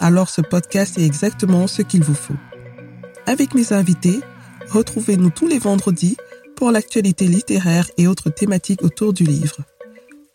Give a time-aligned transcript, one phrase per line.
[0.00, 2.34] alors ce podcast est exactement ce qu'il vous faut.
[3.26, 4.20] Avec mes invités,
[4.70, 6.16] Retrouvez-nous tous les vendredis
[6.54, 9.64] pour l'actualité littéraire et autres thématiques autour du livre.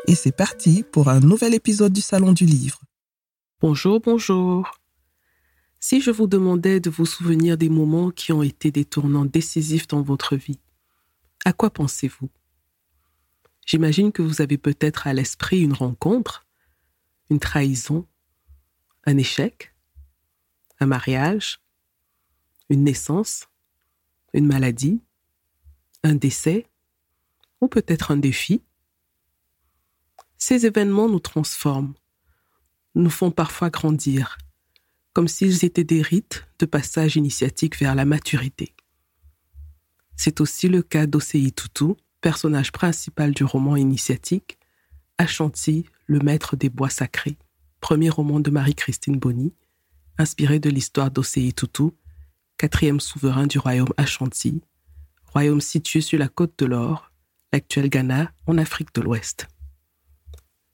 [0.07, 2.81] Et c'est parti pour un nouvel épisode du Salon du Livre.
[3.61, 4.69] Bonjour, bonjour.
[5.79, 9.87] Si je vous demandais de vous souvenir des moments qui ont été des tournants décisifs
[9.87, 10.59] dans votre vie,
[11.45, 12.29] à quoi pensez-vous?
[13.65, 16.45] J'imagine que vous avez peut-être à l'esprit une rencontre,
[17.29, 18.05] une trahison,
[19.05, 19.73] un échec,
[20.79, 21.59] un mariage,
[22.69, 23.47] une naissance,
[24.33, 25.01] une maladie,
[26.03, 26.67] un décès
[27.61, 28.61] ou peut-être un défi.
[30.37, 31.93] Ces événements nous transforment,
[32.95, 34.37] nous font parfois grandir,
[35.13, 38.75] comme s'ils étaient des rites de passage initiatique vers la maturité.
[40.17, 44.57] C'est aussi le cas d'Osei Tutu, personnage principal du roman initiatique,
[45.17, 47.37] Ashanti, le maître des bois sacrés,
[47.85, 49.53] premier roman de Marie-Christine Bonny,
[50.17, 51.91] inspiré de l'histoire d'Osei Tutu,
[52.57, 54.59] quatrième souverain du royaume Ashanti,
[55.31, 57.11] royaume situé sur la côte de l'Or,
[57.53, 59.47] l'actuel Ghana, en Afrique de l'Ouest.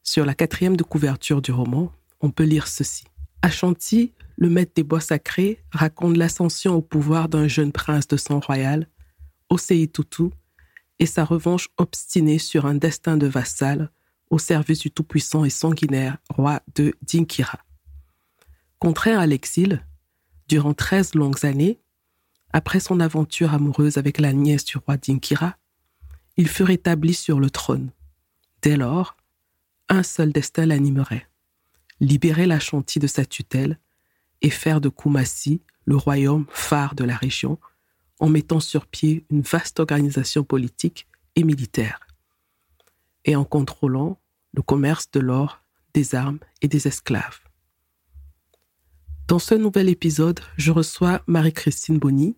[0.03, 3.03] Sur la quatrième de couverture du roman, on peut lire ceci.
[3.41, 8.39] Ashanti, le maître des bois sacrés, raconte l'ascension au pouvoir d'un jeune prince de sang
[8.39, 8.87] royal,
[9.49, 10.29] Osei Tutu,
[10.99, 13.91] et sa revanche obstinée sur un destin de vassal
[14.31, 17.59] au service du tout-puissant et sanguinaire roi de Dinkira.
[18.79, 19.85] Contraire à l'exil,
[20.51, 21.79] Durant treize longues années,
[22.51, 25.55] après son aventure amoureuse avec la nièce du roi d'Inkira,
[26.35, 27.91] il fut rétabli sur le trône.
[28.61, 29.15] Dès lors,
[29.87, 31.29] un seul destin l'animerait
[32.01, 33.79] libérer la Chantilly de sa tutelle
[34.41, 37.59] et faire de Koumassi le royaume phare de la région
[38.19, 42.01] en mettant sur pied une vaste organisation politique et militaire,
[43.23, 44.19] et en contrôlant
[44.53, 45.61] le commerce de l'or,
[45.93, 47.39] des armes et des esclaves.
[49.27, 52.35] Dans ce nouvel épisode, je reçois Marie-Christine Bonny,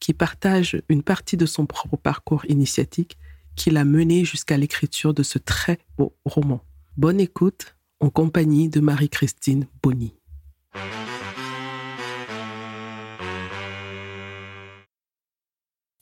[0.00, 3.18] qui partage une partie de son propre parcours initiatique
[3.54, 6.64] qui l'a mené jusqu'à l'écriture de ce très beau roman.
[6.96, 10.14] Bonne écoute en compagnie de Marie-Christine Bonny.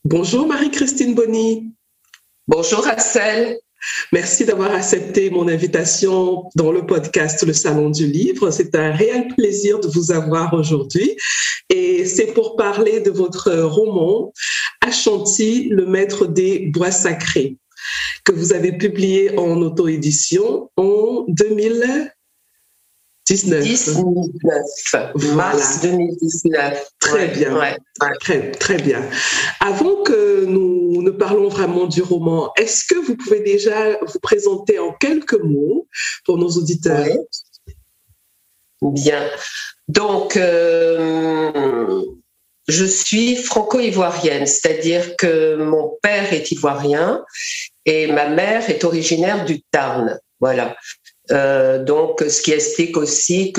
[0.04, 1.74] Bonjour Marie-Christine Bonny.
[2.46, 3.58] Bonjour Axel.
[4.12, 8.50] Merci d'avoir accepté mon invitation dans le podcast Le Salon du Livre.
[8.50, 11.16] C'est un réel plaisir de vous avoir aujourd'hui.
[11.68, 14.32] Et c'est pour parler de votre roman
[14.80, 17.56] Ashanti, le maître des bois sacrés,
[18.24, 22.12] que vous avez publié en auto-édition en 2000.
[23.26, 23.62] 19.
[23.62, 25.14] 19.
[25.36, 26.84] Mars 2019.
[26.98, 27.56] Très bien.
[28.20, 29.02] Très, très bien.
[29.60, 30.69] Avant que nous
[31.10, 35.86] parlons vraiment du roman, est-ce que vous pouvez déjà vous présenter en quelques mots
[36.24, 37.06] pour nos auditeurs?
[38.82, 39.28] Bien.
[39.88, 42.02] Donc, euh,
[42.68, 47.24] je suis franco-ivoirienne, c'est-à-dire que mon père est ivoirien
[47.84, 50.18] et ma mère est originaire du Tarn.
[50.40, 50.76] Voilà.
[51.32, 53.52] Euh, donc, ce qui explique aussi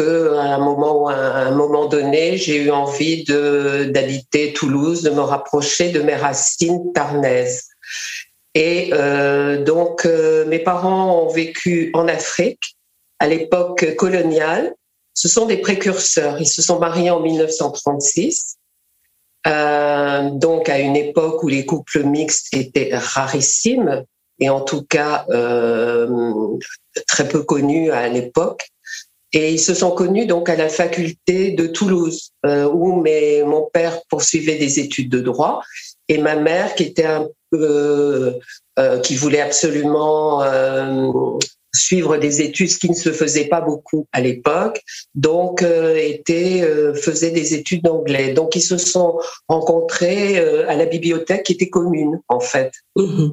[0.59, 6.15] moment, à un moment donné, j'ai eu envie d'habiter Toulouse, de me rapprocher de mes
[6.15, 7.67] racines tarnaises.
[8.53, 12.77] Et euh, donc, euh, mes parents ont vécu en Afrique
[13.19, 14.73] à l'époque coloniale.
[15.13, 16.41] Ce sont des précurseurs.
[16.41, 18.57] Ils se sont mariés en 1936.
[19.45, 24.05] donc à une époque où les couples mixtes étaient rarissimes
[24.41, 26.07] et en tout cas euh,
[27.07, 28.67] très peu connus à l'époque.
[29.33, 33.69] Et ils se sont connus donc à la faculté de Toulouse, euh, où mes, mon
[33.71, 35.61] père poursuivait des études de droit
[36.09, 38.33] et ma mère qui était un peu,
[38.77, 40.43] euh, qui voulait absolument
[41.73, 44.81] suivre des études, ce qui ne se faisait pas beaucoup à l'époque,
[45.15, 46.61] donc était
[46.95, 48.33] faisait des études d'anglais.
[48.33, 49.17] Donc ils se sont
[49.47, 50.37] rencontrés
[50.67, 52.73] à la bibliothèque qui était commune en fait.
[52.97, 53.29] Mmh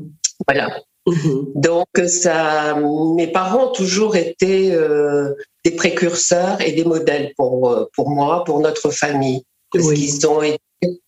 [0.46, 0.80] voilà.
[1.08, 1.52] Mhm.
[1.54, 2.76] Donc ça,
[3.16, 5.32] mes parents ont toujours été euh,
[5.64, 10.42] des précurseurs et des modèles pour euh, pour moi, pour notre famille, parce qu'ils ont
[10.42, 10.60] été,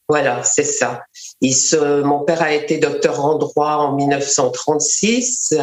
[0.09, 1.03] voilà, c'est ça.
[1.43, 5.55] Ils se, mon père a été docteur en droit en 1936.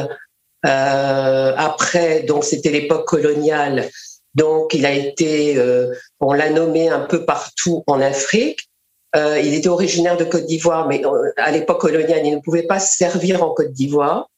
[0.65, 3.89] Euh, après, donc c'était l'époque coloniale.
[4.35, 5.59] Donc, il a été
[6.19, 8.69] on l'a nommé un peu partout en Afrique.
[9.15, 12.63] Euh, il était originaire de Côte d'Ivoire, mais euh, à l'époque coloniale, il ne pouvait
[12.63, 14.29] pas servir en Côte d'Ivoire.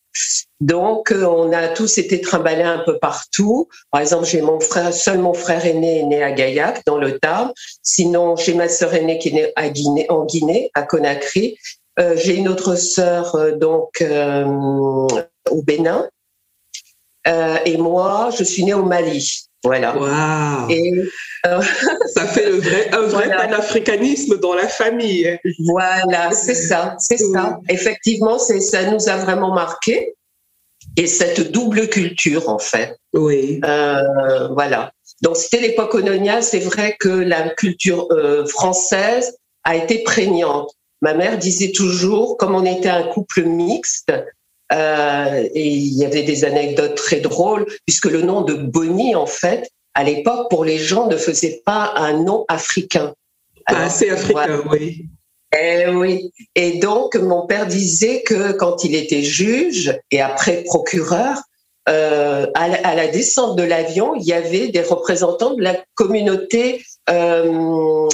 [0.60, 3.68] Donc, euh, on a tous été trimballés un peu partout.
[3.92, 7.18] Par exemple, j'ai mon frère, seul mon frère aîné est né à Gaillac, dans le
[7.20, 7.52] Tarn.
[7.82, 9.54] Sinon, j'ai ma sœur aînée qui est
[9.90, 11.58] née en Guinée, à Conakry.
[12.16, 16.08] J'ai une autre sœur, donc, au Bénin.
[17.66, 19.49] et moi, je suis née au Mali.
[19.64, 19.98] Voilà.
[19.98, 20.70] Wow.
[20.70, 20.94] Et
[22.14, 25.38] ça fait le vrai, un vrai panafricanisme dans la famille.
[25.60, 27.60] Voilà, c'est ça, c'est ça.
[27.68, 30.16] Effectivement, c'est ça nous a vraiment marqué
[30.96, 32.96] et cette double culture en fait.
[33.14, 33.60] Oui.
[33.64, 34.92] Euh, voilà.
[35.22, 36.44] Donc c'était l'époque coloniale.
[36.44, 40.72] C'est vrai que la culture euh, française a été prégnante.
[41.02, 44.12] Ma mère disait toujours, comme on était un couple mixte,
[44.72, 49.26] euh, et il y avait des anecdotes très drôles, puisque le nom de Bonnie, en
[49.26, 53.14] fait, à l'époque, pour les gens, ne faisait pas un nom africain.
[53.66, 55.06] Pas assez africain, oui.
[55.58, 56.32] Eh oui.
[56.56, 61.42] Et donc, mon père disait que quand il était juge et après procureur,
[61.88, 65.76] euh, à, la, à, la, descente de l'avion, il y avait des représentants de la
[65.96, 68.08] communauté euh,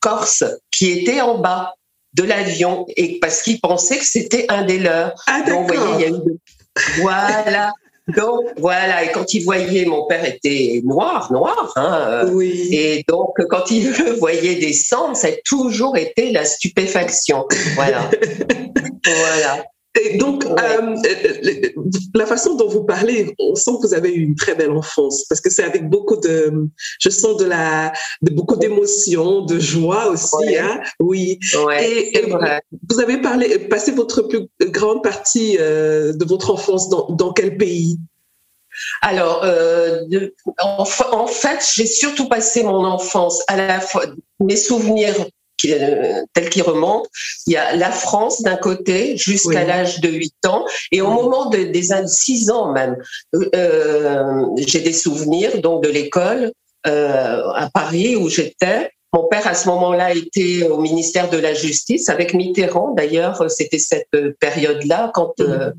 [0.00, 1.74] corse qui étaient en bas
[2.14, 5.14] de l'avion et parce qu'ils pensaient que c'était un des leurs.
[5.26, 7.72] Ah, Donc, vous voyez, il y a eu voilà.
[8.16, 12.68] Donc voilà, et quand il voyait, mon père était noir, noir, hein, oui.
[12.72, 17.46] et donc quand il le voyait descendre, ça a toujours été la stupéfaction.
[17.74, 18.10] Voilà.
[19.04, 19.64] voilà.
[19.98, 20.52] Et donc, ouais.
[20.52, 20.94] euh,
[22.14, 25.24] la façon dont vous parlez, on sent que vous avez eu une très belle enfance,
[25.28, 26.52] parce que c'est avec beaucoup de,
[27.00, 27.92] je sens de la,
[28.22, 30.58] de beaucoup d'émotions, de joie aussi, ouais.
[30.58, 30.80] hein.
[31.00, 31.40] Oui.
[31.66, 32.32] Ouais, et, et
[32.88, 37.56] vous avez parlé, passé votre plus grande partie euh, de votre enfance dans, dans quel
[37.56, 37.98] pays?
[39.02, 44.04] Alors, euh, de, en, en, fait, j'ai surtout passé mon enfance à la fois
[44.38, 45.26] mes souvenirs
[45.66, 47.08] euh, tels qu'ils remontent.
[47.46, 49.66] Il y a la France d'un côté jusqu'à oui.
[49.66, 51.14] l'âge de 8 ans et au oui.
[51.14, 52.96] moment de, des 6 ans même,
[53.34, 56.52] euh, j'ai des souvenirs donc de l'école
[56.86, 58.90] euh, à Paris où j'étais.
[59.12, 62.94] Mon père, à ce moment-là, était au ministère de la Justice avec Mitterrand.
[62.94, 64.06] D'ailleurs, c'était cette
[64.38, 65.72] période-là quand mmh.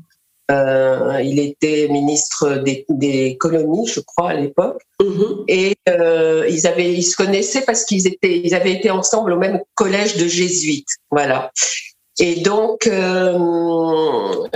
[0.50, 4.82] Euh, il était ministre des, des, colonies, je crois, à l'époque.
[5.00, 5.44] -hmm.
[5.48, 9.38] Et euh, ils, avaient, ils se connaissaient parce qu'ils étaient, ils avaient été ensemble au
[9.38, 10.94] même collège de jésuites.
[11.10, 11.50] Voilà.
[12.18, 14.48] Et donc, euh,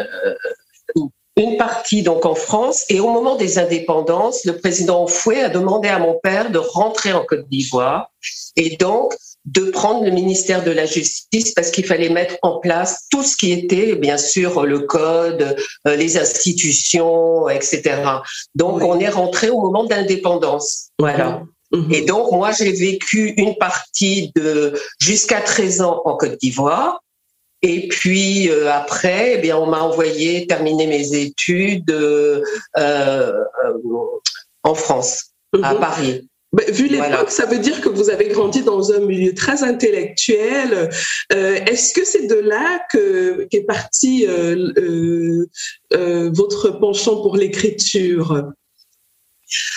[1.36, 2.84] une partie donc en France.
[2.88, 7.12] Et au moment des indépendances, le président Fouet a demandé à mon père de rentrer
[7.12, 8.10] en Côte d'Ivoire.
[8.56, 13.04] Et donc, de prendre le ministère de la Justice parce qu'il fallait mettre en place
[13.10, 15.56] tout ce qui était, bien sûr, le code,
[15.86, 18.02] euh, les institutions, etc.
[18.54, 18.84] Donc, oui.
[18.88, 20.88] on est rentré au moment d'indépendance.
[20.98, 21.42] Voilà.
[21.70, 21.92] Mmh.
[21.92, 27.00] Et donc, moi, j'ai vécu une partie de jusqu'à 13 ans en Côte d'Ivoire.
[27.62, 32.42] Et puis euh, après, eh bien, on m'a envoyé terminer mes études euh,
[32.76, 33.42] euh,
[34.62, 35.64] en France, mmh.
[35.64, 36.28] à Paris.
[36.52, 37.30] Bah, vu l'époque, voilà.
[37.30, 40.90] ça veut dire que vous avez grandi dans un milieu très intellectuel.
[41.30, 44.26] Est-ce que c'est de là que qu'est parti
[45.90, 48.44] votre penchant pour l'écriture?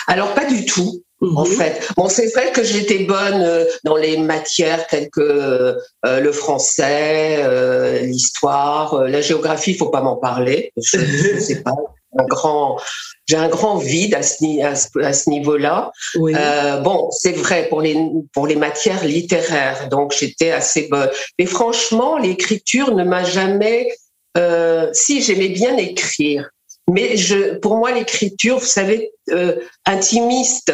[0.07, 1.03] Alors pas du tout.
[1.21, 1.37] Mmh.
[1.37, 6.31] En fait, bon, c'est vrai que j'étais bonne dans les matières telles que euh, le
[6.31, 9.71] français, euh, l'histoire, la géographie.
[9.71, 10.71] Il faut pas m'en parler.
[10.81, 10.97] Je
[11.35, 11.75] ne sais pas
[12.17, 12.79] un grand,
[13.27, 15.91] j'ai un grand vide à ce, à ce, à ce niveau-là.
[16.15, 16.33] Oui.
[16.35, 17.97] Euh, bon, c'est vrai pour les
[18.33, 21.09] pour les matières littéraires, donc j'étais assez bonne.
[21.37, 23.89] Mais franchement, l'écriture ne m'a jamais.
[24.37, 26.49] Euh, si j'aimais bien écrire,
[26.87, 30.71] mais je, pour moi, l'écriture, vous savez, euh, intimiste.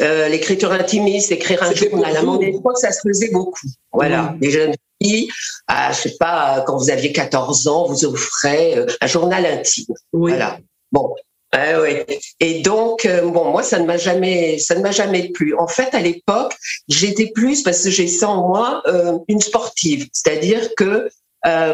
[0.00, 2.16] Euh, l'écriture intimiste, écrire un journal.
[2.16, 3.68] À mon époque, ça se faisait beaucoup.
[3.92, 4.38] Voilà, mmh.
[4.40, 5.28] les jeunes filles,
[5.66, 9.94] à, je sais pas, quand vous aviez 14 ans, vous offrez euh, un journal intime.
[10.12, 10.32] Oui.
[10.32, 10.58] Voilà.
[10.92, 11.14] Bon.
[11.54, 12.06] Euh, ouais.
[12.40, 15.54] Et donc, euh, bon, moi, ça ne m'a jamais, ça ne m'a jamais plu.
[15.56, 16.54] En fait, à l'époque,
[16.88, 21.08] j'étais plus parce que j'ai ça en moi euh, une sportive, c'est-à-dire que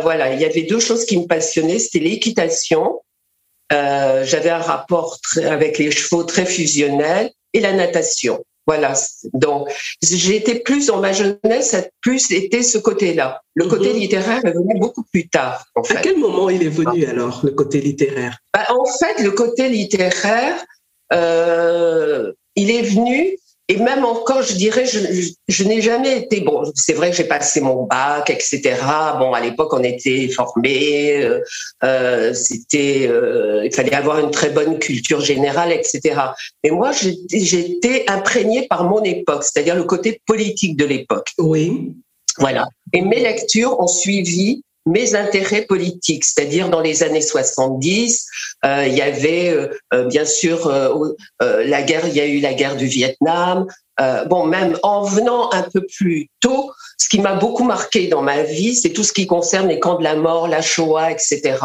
[0.03, 3.01] voilà, il y avait deux choses qui me passionnaient, c'était l'équitation.
[3.71, 8.45] J'avais un rapport très, avec les chevaux très fusionnel et la natation.
[8.67, 8.95] Voilà.
[9.33, 9.69] Donc,
[10.03, 13.41] j'ai été plus dans ma jeunesse, ça a plus été ce côté-là.
[13.55, 14.01] Le côté mm -hmm.
[14.01, 15.65] littéraire est venu beaucoup plus tard.
[15.75, 15.97] En fait.
[15.97, 18.35] À quel moment il est venu alors, le côté littéraire?
[18.55, 20.59] Bah, En fait, le côté littéraire,
[21.13, 23.37] euh, il est venu
[23.69, 24.99] et même encore, je dirais, je,
[25.47, 26.65] je, n'ai jamais été bon.
[26.75, 28.61] C'est vrai que j'ai passé mon bac, etc.
[29.19, 31.23] Bon, à l'époque, on était formés.
[31.23, 31.41] Euh,
[31.85, 36.01] euh, c'était, euh, il fallait avoir une très bonne culture générale, etc.
[36.65, 36.91] Mais moi,
[37.33, 41.31] j'étais imprégnée par mon époque, c'est-à-dire le côté politique de l'époque.
[41.39, 41.93] Oui.
[42.39, 42.67] Voilà.
[42.93, 48.27] Et mes lectures ont suivi mes intérêts politiques, c'est-à-dire dans les années 70,
[48.65, 50.71] euh, il y avait euh, euh, bien sûr
[51.41, 53.67] la guerre, il y a eu la guerre du Vietnam.
[54.27, 58.43] bon, même en venant un peu plus tôt, ce qui m'a beaucoup marqué dans ma
[58.43, 61.59] vie, c'est tout ce qui concerne les camps de la mort, la Shoah, etc.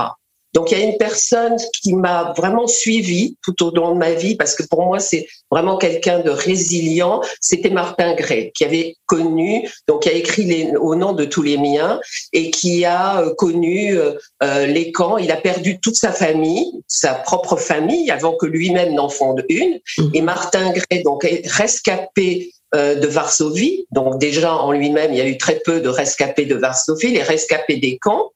[0.57, 4.13] Donc il y a une personne qui m'a vraiment suivi tout au long de ma
[4.13, 7.21] vie parce que pour moi c'est vraiment quelqu'un de résilient.
[7.39, 11.43] C'était Martin Gray qui avait connu, donc qui a écrit les, au nom de tous
[11.43, 12.01] les miens
[12.33, 15.19] et qui a euh, connu euh, euh, les camps.
[15.19, 19.79] Il a perdu toute sa famille, sa propre famille avant que lui-même n'en fonde une.
[19.99, 20.09] Mmh.
[20.15, 23.85] Et Martin Gray donc est rescapé de Varsovie.
[23.91, 27.21] Donc déjà en lui-même, il y a eu très peu de rescapés de Varsovie, les
[27.21, 28.31] rescapés des camps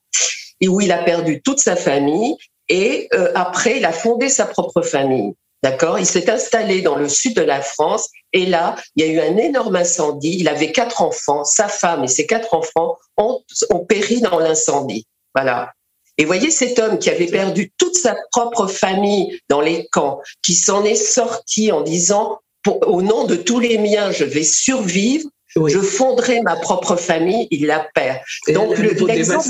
[0.62, 2.36] et où il a perdu toute sa famille.
[2.70, 5.34] Et euh, après, il a fondé sa propre famille.
[5.64, 6.00] D'accord?
[6.00, 9.20] Il s'est installé dans le sud de la France et là, il y a eu
[9.20, 10.38] un énorme incendie.
[10.40, 11.44] Il avait quatre enfants.
[11.44, 15.06] Sa femme et ses quatre enfants ont, ont péri dans l'incendie.
[15.36, 15.72] Voilà.
[16.18, 20.56] Et voyez cet homme qui avait perdu toute sa propre famille dans les camps, qui
[20.56, 25.80] s'en est sorti en disant au nom de tous les miens, je vais survivre, je
[25.80, 28.20] fonderai ma propre famille, il la perd.
[28.54, 29.50] Donc l'exemple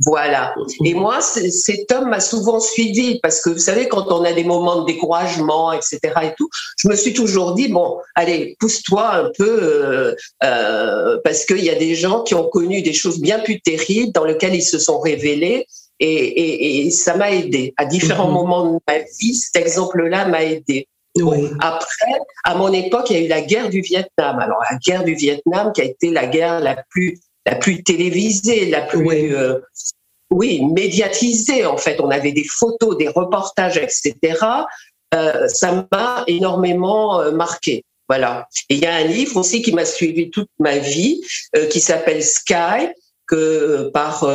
[0.00, 0.54] voilà.
[0.84, 4.42] Et moi, cet homme m'a souvent suivi parce que vous savez, quand on a des
[4.42, 6.00] moments de découragement, etc.
[6.22, 6.48] et tout,
[6.78, 11.70] je me suis toujours dit bon, allez, pousse-toi un peu euh, euh, parce qu'il y
[11.70, 14.78] a des gens qui ont connu des choses bien plus terribles dans lesquelles ils se
[14.78, 15.66] sont révélés.
[16.00, 18.34] Et, ça m'a aidé à différents mhm.
[18.34, 19.34] moments de ma vie.
[19.34, 20.88] Cet exemple-là m'a aidé.
[21.60, 24.40] après, à mon époque, il y a eu la guerre du Vietnam.
[24.40, 28.66] Alors la guerre du Vietnam qui a été la guerre la plus la plus télévisée,
[28.66, 29.32] la plus oui.
[29.32, 29.60] Euh,
[30.30, 30.64] oui.
[30.64, 32.00] médiatisée en fait.
[32.00, 34.14] On avait des photos, des reportages, etc.
[35.14, 37.84] Euh, ça m'a énormément euh, marqué.
[38.08, 38.48] Voilà.
[38.68, 41.22] Et il y a un livre aussi qui m'a suivi toute ma vie,
[41.56, 42.88] euh, qui s'appelle Sky,
[43.26, 44.26] que par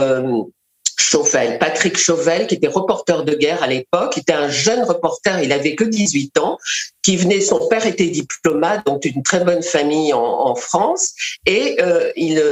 [0.97, 5.51] Chauvel, Patrick Chauvel, qui était reporter de guerre à l'époque, était un jeune reporter, il
[5.51, 6.57] avait que 18 ans,
[7.03, 11.13] qui venait, son père était diplomate, donc une très bonne famille en, en France,
[11.45, 12.43] et euh, il,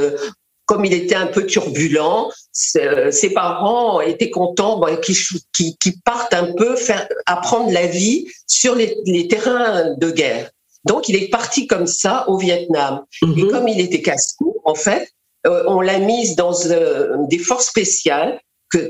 [0.68, 7.08] comme il était un peu turbulent, ses parents étaient contents qu'il parte un peu faire
[7.24, 10.50] apprendre la vie sur les, terrains de guerre.
[10.84, 13.02] Donc il est parti comme ça au Vietnam.
[13.22, 13.50] Et mhm.
[13.50, 15.08] comme il était casse-cou, en fait,
[15.46, 18.38] euh, on l'a mise dans euh, des forces spéciales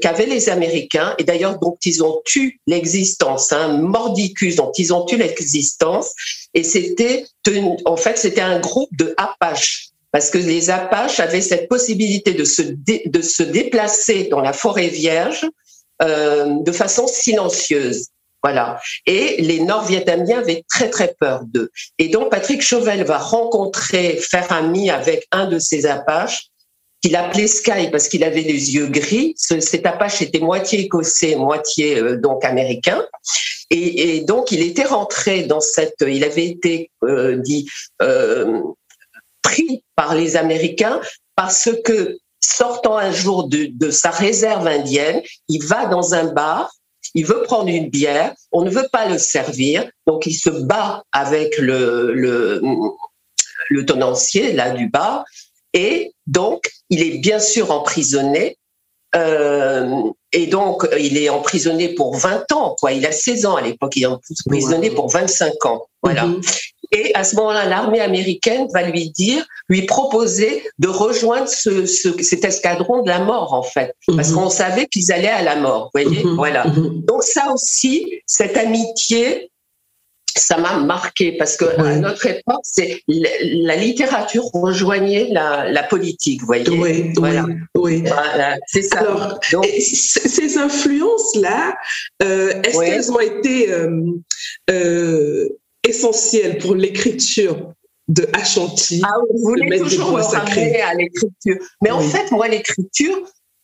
[0.03, 4.93] qu'avaient les Américains et d'ailleurs dont ils ont eu l'existence, un hein, mordicus dont ils
[4.93, 6.13] ont eu l'existence.
[6.55, 7.25] Et c'était,
[7.85, 12.45] en fait, c'était un groupe de Apaches parce que les Apaches avaient cette possibilité de
[12.45, 15.47] se, de se déplacer dans la forêt vierge
[16.03, 18.09] euh, de façon silencieuse.
[18.43, 18.81] Voilà.
[19.05, 21.71] Et les Nord-Vietnamiens avaient très très peur d'eux.
[21.99, 26.47] Et donc Patrick Chauvel va rencontrer, faire ami avec un de ces Apaches
[27.03, 29.35] qu'il appelait Sky parce qu'il avait les yeux gris.
[29.37, 33.05] cet Apache était moitié écossais, moitié euh, donc américain.
[33.71, 37.69] Et, donc il était rentré dans cette, il avait été euh, dit
[39.43, 41.01] pris par les Américains
[41.37, 46.73] parce que sortant un jour de, sa réserve indienne, il va dans un bar,
[47.15, 51.03] il veut prendre une bière, on ne veut pas le servir, donc il se bat
[51.13, 52.61] avec le, le,
[53.71, 55.25] le tenancier là du bar,
[55.73, 58.57] et donc il est bien sûr emprisonné.
[59.15, 60.03] Euh,
[60.33, 62.93] et donc, il est emprisonné pour 20 ans, quoi.
[62.93, 65.87] Il a 16 ans à l'époque, il est emprisonné pour 25 ans.
[66.03, 66.27] Voilà.
[66.27, 66.43] Mhm.
[66.91, 72.45] Et à ce moment-là, l'armée américaine va lui dire, lui proposer de rejoindre ce, cet
[72.45, 74.37] escadron de la mort, en fait, parce mhm.
[74.37, 75.91] qu'on savait qu'ils allaient à la mort.
[75.95, 76.37] Vous voyez, mhm.
[76.37, 76.67] voilà.
[76.67, 77.03] Mhm.
[77.05, 79.51] Donc ça aussi, cette amitié,
[80.39, 86.41] ça m'a marqué parce que à notre époque, c'est la, littérature rejoignait la, la, politique,
[86.41, 86.69] vous voyez.
[86.69, 87.47] Oui, voilà.
[87.75, 89.01] oui, voilà, c'est ça.
[89.01, 91.77] Alors, Donc, ces influences-là,
[92.23, 94.01] euh, est-ce qu'elles ont été euh,
[94.71, 95.49] euh,
[95.89, 97.73] essentiel pour l'écriture
[98.09, 99.03] de Ashanti.
[99.05, 101.57] Ah, vous voulez toujours me ramener à l'écriture.
[101.83, 103.19] Mais en fait, moi, l'écriture,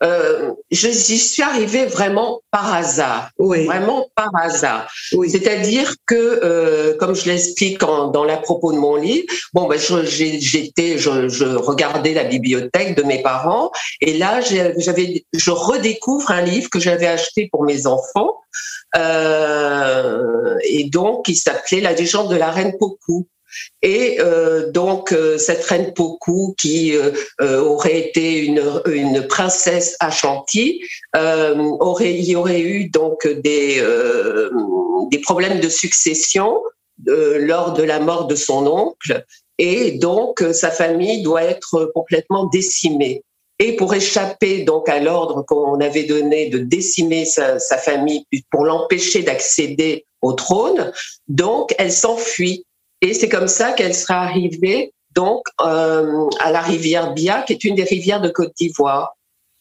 [0.04, 3.64] euh, j'y suis arrivée vraiment par hasard, oui.
[3.64, 4.90] vraiment par hasard.
[5.12, 5.30] Oui.
[5.30, 10.98] C'est-à-dire que, euh, comme je l'explique dans la propos de mon livre, bon, ben, j'étais,
[10.98, 13.70] je, je, regardais la bibliothèque de mes parents,
[14.00, 18.36] et là, j'avais, je redécouvre un livre que j'avais acheté pour mes enfants,
[18.96, 23.26] euh, et donc il s'appelait La légende de la reine Poku.
[23.82, 30.82] Et euh, donc euh, cette reine Poku, qui euh, aurait été une, princesse Ashanti,
[31.14, 33.82] aurait il y aurait eu donc des
[35.10, 36.62] des problèmes de succession
[37.04, 39.24] lors de la mort de son oncle,
[39.58, 43.22] et donc sa famille doit être complètement décimée.
[43.58, 48.64] Et pour échapper donc à l'ordre qu'on avait donné de décimer sa, sa famille pour
[48.64, 50.92] l'empêcher d'accéder au trône,
[51.28, 52.64] donc elle s'enfuit.
[53.04, 57.62] Et c'est comme ça qu'elle sera arrivée donc euh, à la rivière Bia, qui est
[57.64, 59.14] une des rivières de Côte d'Ivoire.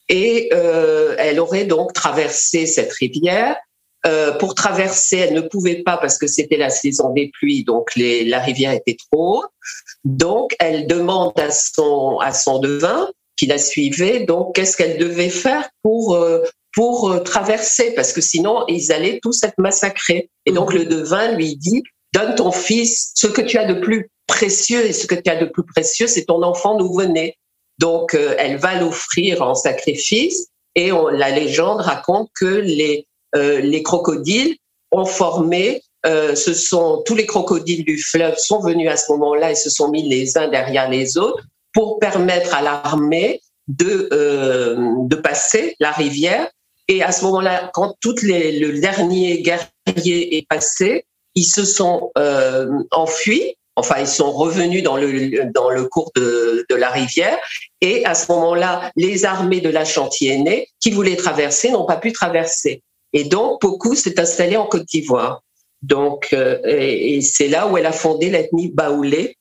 [0.08, 3.58] Et euh, elle aurait donc traversé cette rivière.
[4.06, 7.96] Euh, pour traverser, elle ne pouvait pas parce que c'était la saison des pluies, donc
[7.96, 9.50] les, la rivière était trop haute.
[10.04, 15.30] Donc, elle demande à son à son devin qui la suivait, donc qu'est-ce qu'elle devait
[15.30, 16.18] faire pour
[16.74, 20.30] pour traverser, parce que sinon ils allaient tous être massacrés.
[20.46, 20.80] Et donc mhm.
[20.80, 24.93] le devin lui dit donne ton fils ce que tu as de plus précieux et
[24.93, 27.38] ce que tu as de plus précieux, c'est ton enfant nouveau-né.
[27.79, 33.82] Donc euh, elle va l'offrir en sacrifice et on, la légende raconte que les les
[33.82, 34.58] crocodiles
[34.91, 39.55] ont formé ce sont tous les crocodiles du fleuve sont venus à ce moment-là et
[39.55, 41.43] se sont mis les uns derrière les autres
[41.74, 46.50] pour permettre à l'armée de, euh, de passer la rivière.
[46.88, 51.05] Et à ce moment-là, quand tout les, le dernier guerrier est passé,
[51.36, 53.56] ils se sont euh, enfuis.
[53.75, 57.38] Enfin, ils sont revenus dans le dans le cours de, la rivière.
[57.82, 62.12] Et à ce moment-là, les armées de la Chantier qui voulaient traverser n'ont pas pu
[62.12, 62.84] traverser.
[63.13, 65.42] Et donc, beaucoup s'est installé en Côte d'Ivoire.
[65.82, 69.38] Donc, euh, et, et c'est là où elle a fondé l'ethnie Baoulé,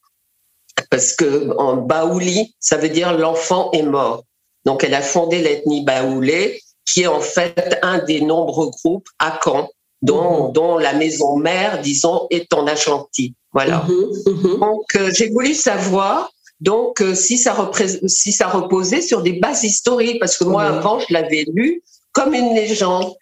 [0.90, 4.24] parce que en Baouli, ça veut dire l'enfant est mort.
[4.64, 9.38] Donc elle a fondé l'ethnie baoulé, qui est en fait un des nombreux groupes à
[9.42, 9.70] Caen,
[10.02, 10.52] dont, mhm.
[10.52, 13.34] dont la maison mère, disons, est en Ashanti.
[13.52, 13.86] Voilà.
[13.88, 14.60] Mhm, mhm.
[14.60, 16.30] Donc euh, j'ai voulu savoir
[16.60, 17.70] donc euh, si ça
[18.06, 21.82] si ça reposait sur des bases historiques, parce que moi avant je l'avais lu
[22.12, 23.12] comme une légende.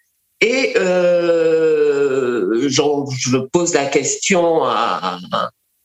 [0.43, 5.19] Et euh, je pose la question à,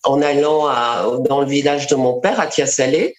[0.04, 3.16] en allant à, dans le village de mon père, à Tiasalé.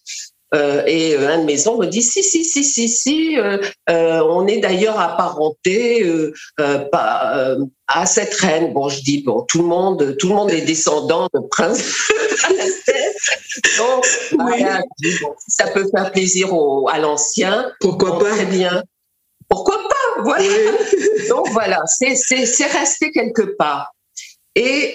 [0.56, 3.58] Euh, et euh, un de mes oncles me dit si si si si si euh,
[3.90, 6.10] euh on est d'ailleurs apparenté
[6.58, 8.72] à cette reine.
[8.72, 11.84] Bon je dis bon tout le monde tout le monde est descendant de prince
[13.78, 14.82] donc voilà,
[15.22, 18.30] bon, ça peut faire plaisir au, à l'ancien pourquoi pas?
[18.32, 18.84] très bien.
[19.50, 20.24] Pourquoi pas?
[20.24, 20.46] Voilà.
[21.30, 23.94] Donc voilà c'est c'est resté quelque part.
[24.56, 24.94] Et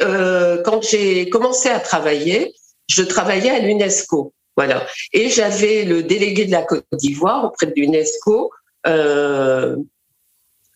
[0.64, 2.54] quand j'ai commencé à travailler,
[2.88, 4.32] je travaillais à l'UNESCO.
[4.56, 4.86] Voilà.
[5.12, 8.50] Et j'avais le délégué de la Côte d'Ivoire auprès de l'UNESCO.
[8.86, 9.76] Euh,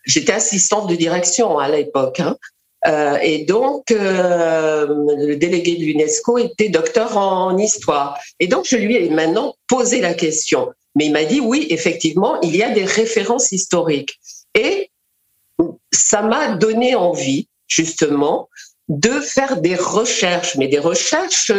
[0.06, 2.20] J'étais assistante de direction à l'époque.
[2.20, 2.36] Hein.
[2.86, 4.86] Euh, et donc, euh,
[5.18, 8.18] le délégué de l'UNESCO était docteur en histoire.
[8.38, 10.72] Et donc, je lui ai maintenant posé la question.
[10.94, 14.18] Mais il m'a dit, oui, effectivement, il y a des références historiques.
[14.54, 14.90] Et
[15.92, 18.48] ça m'a donné envie, justement,
[18.88, 21.52] de faire des recherches, mais des recherches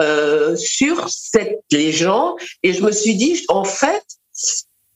[0.00, 2.34] euh, sur cette légende.
[2.62, 4.04] Et je me suis dit, en fait,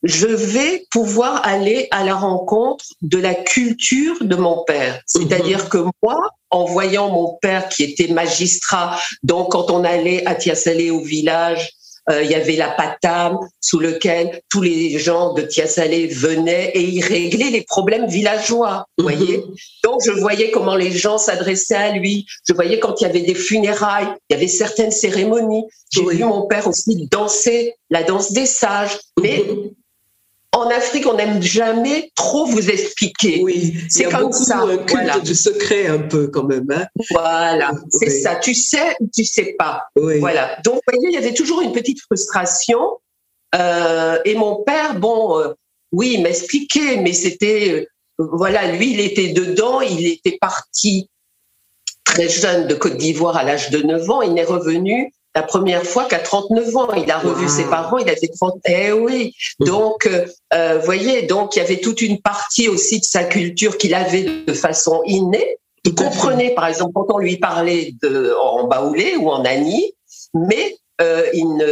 [0.02, 5.00] je vais pouvoir aller à la rencontre de la culture de mon père.
[5.06, 5.68] C'est-à-dire mhm.
[5.68, 10.90] que moi, en voyant mon père qui était magistrat, donc quand on allait à Tiasalé
[10.90, 11.72] au village,
[12.10, 16.80] euh, il y avait la patame sous lequel tous les gens de Tiasalé venaient et
[16.80, 18.86] ils réglaient les problèmes villageois.
[18.96, 19.14] Vous mhm.
[19.14, 19.44] voyez
[19.84, 22.26] Donc je voyais comment les gens s'adressaient à lui.
[22.46, 25.64] Je voyais quand il y avait des funérailles, il y avait certaines cérémonies.
[25.90, 28.98] J'ai vu mon père aussi danser la danse des sages.
[29.20, 29.70] Mais mhm
[30.58, 33.40] en Afrique, on n'aime jamais trop vous expliquer.
[33.42, 34.58] Oui, c'est comme ça.
[34.58, 35.20] Un culte voilà.
[35.20, 36.66] du secret un peu quand même.
[36.70, 36.86] Hein.
[37.10, 38.36] Voilà, c'est ça.
[38.36, 39.84] Tu sais ou tu sais pas.
[39.96, 40.56] Voilà.
[40.64, 42.78] Donc, vous voyez, il y avait toujours une petite frustration.
[43.54, 45.54] Euh, et mon père, bon, euh,
[45.92, 47.86] oui, il m'expliquait, mais c'était, euh,
[48.18, 51.08] voilà, lui, il était dedans, il était parti
[52.04, 54.22] très jeune de Côte d'Ivoire à l'âge de 9 ans.
[54.22, 56.92] Il n'est revenu la première fois qu'à 39 ans.
[56.94, 58.55] Il a revu ses parents, il avait 30.
[58.66, 59.35] Eh oui.
[59.61, 63.79] Donc, euh, euh, voyez, donc il y avait toute une partie aussi de sa culture
[63.79, 65.59] qu'il avait de façon innée.
[65.85, 69.92] Il comprenait, par exemple, quand on lui parlait de, en baoulé ou en ani,
[70.35, 71.64] mais euh, il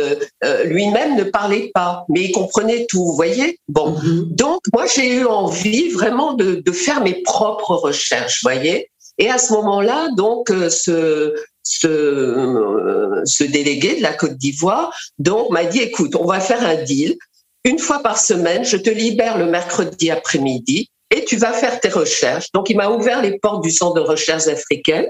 [0.44, 3.58] euh, lui-même ne parlait pas, mais il comprenait tout, vous voyez.
[3.66, 4.36] Bon, mm-hmm.
[4.36, 8.88] donc moi j'ai eu envie vraiment de, de, faire mes propres recherches, voyez.
[9.18, 11.34] Et à ce moment-là, donc, euh, ce,
[11.80, 16.64] ce, euh, ce délégué de la Côte d'Ivoire, donc, m'a dit, écoute, on va faire
[16.64, 17.16] un deal.
[17.64, 21.88] Une fois par semaine, je te libère le mercredi après-midi et tu vas faire tes
[21.88, 22.50] recherches.
[22.52, 25.06] Donc, il m'a ouvert les portes du centre de recherche africaine.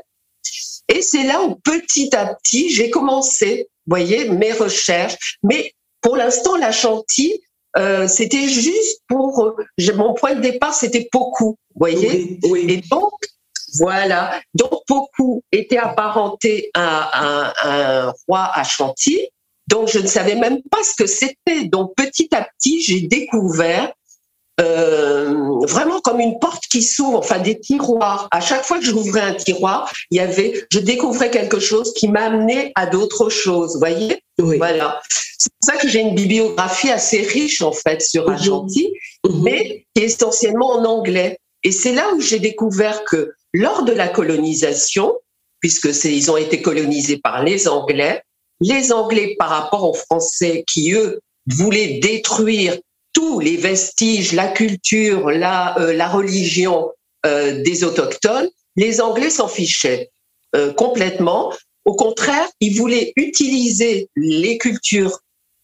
[0.88, 5.38] Et c'est là où petit à petit, j'ai commencé, voyez, mes recherches.
[5.42, 7.40] Mais pour l'instant, la chantilly,
[7.76, 12.38] euh, c'était juste pour euh, mon point de départ, c'était beaucoup, voyez.
[12.44, 13.12] Et donc
[13.78, 19.28] voilà, donc beaucoup étaient apparentés à, un roi à Chantilly.
[19.68, 21.64] Donc je ne savais même pas ce que c'était.
[21.64, 23.92] Donc petit à petit, j'ai découvert
[24.58, 28.28] euh, vraiment comme une porte qui s'ouvre, enfin des tiroirs.
[28.30, 32.08] À chaque fois que j'ouvrais un tiroir, il y avait, je découvrais quelque chose qui
[32.08, 33.76] m'amenait à d'autres choses.
[33.78, 34.22] Voyez?
[34.38, 35.00] Voilà.
[35.38, 38.92] C'est pour ça que j'ai une bibliographie assez riche en fait sur un gentil,
[39.28, 39.42] mhm.
[39.42, 41.38] mais qui est essentiellement en anglais.
[41.62, 45.14] Et c'est là où j'ai découvert que lors de la colonisation,
[45.60, 48.22] puisque ils ont été colonisés par les Anglais,
[48.60, 52.76] les Anglais par rapport aux Français qui eux voulaient détruire
[53.12, 56.90] tous les vestiges, la culture, la, euh, religion
[57.24, 60.10] euh, des autochtones, les Anglais s'en fichaient
[60.54, 61.52] euh, complètement.
[61.84, 65.18] Au contraire, ils voulaient utiliser les cultures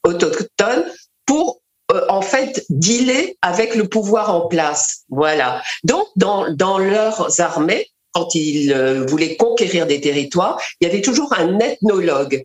[0.05, 0.85] autochtones
[1.27, 1.62] pour
[2.09, 5.03] en fait dealer avec le pouvoir en place.
[5.09, 5.63] Voilà.
[5.85, 8.75] Donc dans, dans leurs armées, quand ils
[9.09, 12.45] voulaient conquérir des territoires, il y avait toujours un ethnologue.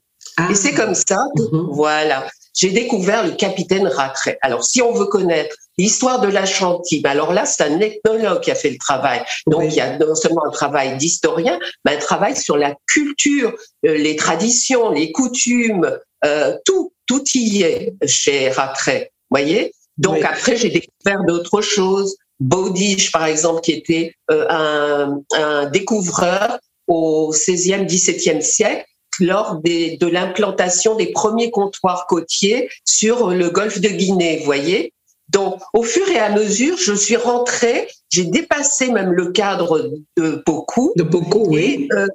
[0.50, 0.82] Et c'est ah.
[0.82, 1.68] comme ça, mhm.
[1.72, 4.38] voilà j'ai découvert le capitaine Rattray.
[4.42, 8.42] Alors, si on veut connaître l'histoire de la Chantilly, ben alors là, c'est un ethnologue
[8.42, 9.22] qui a fait le travail.
[9.46, 13.54] Donc, il y a non seulement un travail d'historien, mais un travail sur la culture,
[13.86, 19.12] euh, les traditions, les coutumes, euh, tout, tout y est chez Rattray.
[19.30, 19.74] Voyez?
[19.98, 22.18] Donc après, j'ai découvert d'autres choses.
[22.40, 28.86] Bowditch, par exemple, qui était euh, un, un découvreur au 16e, 17e siècle,
[29.20, 34.94] lors des, de l'implantation des premiers comptoirs côtiers sur le golfe de Guinée, vous voyez?
[35.30, 40.42] Donc, au fur et à mesure, je suis rentrée, j'ai dépassé même le cadre de
[40.46, 40.94] beaucoup.
[40.96, 41.90] De beaucoup, oui.
[41.92, 42.08] Euh,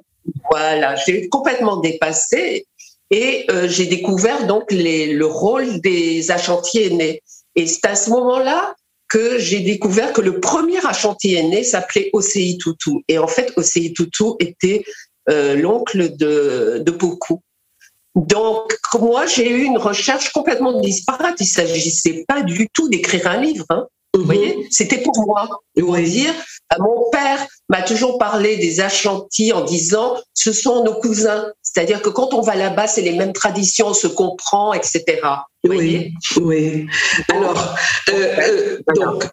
[0.49, 2.65] voilà, j'ai complètement dépassé
[3.13, 7.21] et euh, j'ai découvert donc le rôle des achantiers aînés.
[7.55, 8.73] Et c'est à ce moment-là
[9.07, 13.03] que j'ai découvert que le premier achantier aîné s'appelait Océi Toutou.
[13.07, 14.83] Et en fait, Océi Toutou était
[15.29, 17.41] euh, l'oncle de, de beaucoup.
[18.15, 21.35] Donc, moi, j'ai eu une recherche complètement disparate.
[21.39, 23.65] Il s'agissait pas du tout d'écrire un livre.
[23.69, 23.85] Hein.
[24.13, 24.25] Vous mhm.
[24.25, 25.49] voyez, c'était pour moi.
[25.75, 26.33] Dire,
[26.73, 31.51] euh, mon père m'a toujours parlé des Achantis en disant, ce sont nos cousins.
[31.61, 35.03] C'est-à-dire que quand on va là-bas, c'est les mêmes traditions, on se comprend, etc.
[35.67, 36.87] oui, oui.
[37.29, 37.75] Alors,
[38.09, 39.25] euh, euh, donc,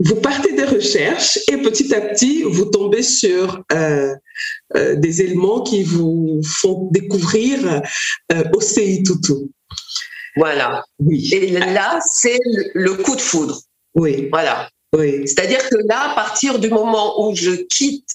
[0.00, 5.84] vous partez des recherches et petit à petit, vous tombez sur euh, des éléments qui
[5.84, 7.82] vous font découvrir
[8.32, 9.50] euh, Océi Toutou.
[10.36, 10.84] Voilà.
[10.98, 11.30] Oui.
[11.32, 12.38] Et là, c'est
[12.74, 13.60] le coup de foudre.
[13.96, 14.28] Oui.
[14.30, 14.68] Voilà.
[14.94, 15.26] Oui.
[15.26, 18.08] C'est-à-dire que là, à partir du moment où je quitte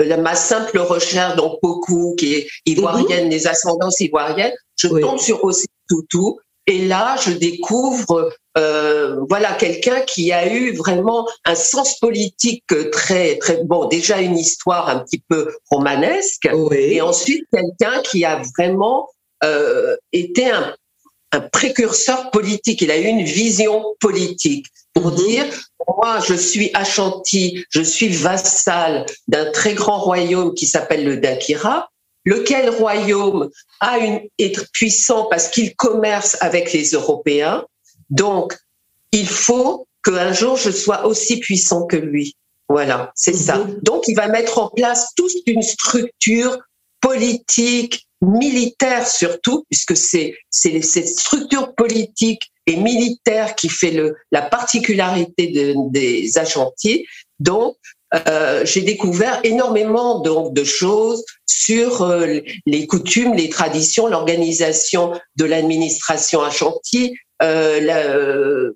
[0.00, 5.42] euh, ma simple recherche, donc beaucoup, qui est ivoirienne, les ascendances ivoiriennes, je tombe sur
[5.44, 11.98] Océi Toutou et là, je découvre, euh, voilà, quelqu'un qui a eu vraiment un sens
[11.98, 13.86] politique très, très bon.
[13.86, 19.08] Déjà une histoire un petit peu romanesque, et ensuite quelqu'un qui a vraiment
[19.42, 20.72] euh, été un,
[21.32, 22.82] un, précurseur politique.
[22.82, 25.16] Il a eu une vision politique pour mhm.
[25.16, 25.44] dire
[25.96, 31.88] moi, je suis Ashanti, je suis vassal d'un très grand royaume qui s'appelle le Dakira
[32.24, 37.64] lequel royaume a une, être puissant parce qu'il commerce avec les Européens.
[38.10, 38.56] Donc,
[39.10, 42.36] il faut qu'un jour je sois aussi puissant que lui.
[42.68, 43.58] Voilà, c'est ça.
[43.58, 43.80] Mhm.
[43.82, 46.58] Donc, il va mettre en place toute une structure
[47.00, 55.48] politique, militaire surtout, puisque c'est cette structure politique et militaire qui fait le, la particularité
[55.48, 57.06] de, des Achantiers.
[57.40, 57.76] Donc,
[58.28, 65.44] euh, j'ai découvert énormément donc de choses sur euh, les coutumes, les traditions, l'organisation de
[65.44, 68.70] l'administration à chantier, euh,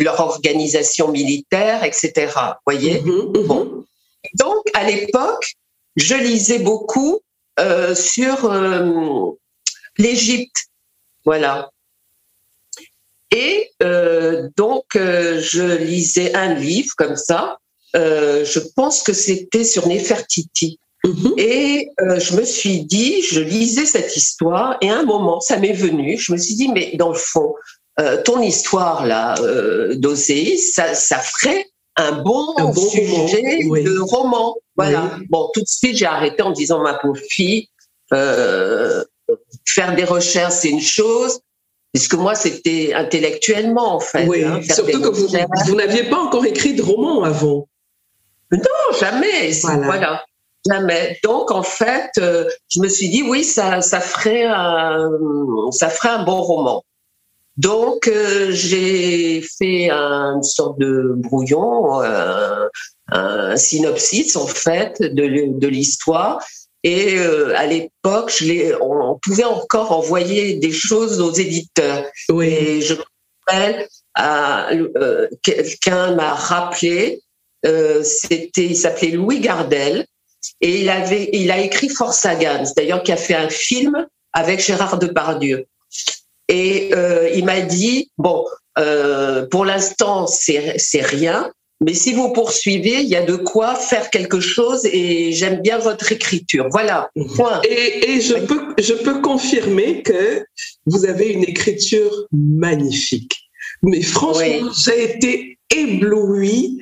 [0.00, 2.32] leur organisation militaire, etc.
[2.66, 3.00] Voyez?
[3.00, 3.46] Mhm, mhm.
[3.46, 3.84] Bon.
[4.34, 5.52] Donc à l'époque,
[5.96, 7.20] je lisais beaucoup
[7.94, 9.36] sur
[9.98, 10.56] l'Égypte,
[11.24, 11.70] voilà.
[13.30, 13.70] Et
[14.56, 17.58] donc je lisais un livre comme ça
[17.94, 20.78] euh, je pense que c'était sur Nefertiti.
[21.04, 21.34] Mhm.
[21.36, 25.56] Et euh, je me suis dit, je lisais cette histoire, et à un moment, ça
[25.56, 27.54] m'est venu, je me suis dit, mais dans le fond,
[28.00, 34.00] euh, ton histoire là, euh, d'Océis, ça, ça ferait un bon, un bon sujet de
[34.00, 34.56] roman.
[34.76, 35.18] Voilà.
[35.28, 37.68] Bon, tout de suite, j'ai arrêté en disant, ma pauvre fille,
[38.12, 39.04] euh,
[39.66, 41.40] faire des recherches, c'est une chose,
[41.92, 44.26] puisque moi, c'était intellectuellement, en fait.
[44.26, 45.28] Oui, hein, surtout que vous,
[45.66, 47.68] vous n'aviez pas encore écrit de roman avant.
[48.50, 49.50] Non, jamais.
[49.62, 50.24] Voilà.
[50.68, 51.18] Jamais.
[51.24, 55.10] Donc en fait, euh, je me suis dit oui, ça, ça ferait un,
[55.72, 56.84] ça ferait un bon roman.
[57.56, 62.68] Donc euh, j'ai fait une sorte de brouillon, un,
[63.08, 66.42] un synopsis en fait de, de l'histoire.
[66.84, 72.04] Et euh, à l'époque, je on, pouvait encore envoyer des choses aux éditeurs.
[72.28, 72.48] Oui.
[72.48, 73.02] Et je me
[73.46, 73.88] rappelle,
[74.18, 77.20] euh, quelqu'un m'a rappelé.
[77.64, 80.04] Euh, c'était, il s'appelait Louis Gardel
[80.60, 84.58] et il avait, il a écrit Force Force d'ailleurs qui a fait un film avec
[84.58, 85.66] Gérard Depardieu.
[86.52, 88.44] Et euh, il m'a dit bon,
[88.78, 94.10] euh, pour l'instant c'est rien, mais si vous poursuivez, il y a de quoi faire
[94.10, 96.68] quelque chose et j'aime bien votre écriture.
[96.70, 97.08] Voilà.
[97.36, 97.62] Point.
[97.68, 100.44] Et, et je peux je peux confirmer que
[100.84, 103.34] vous avez une écriture magnifique.
[103.82, 106.78] Mais franchement, j'ai été éblouie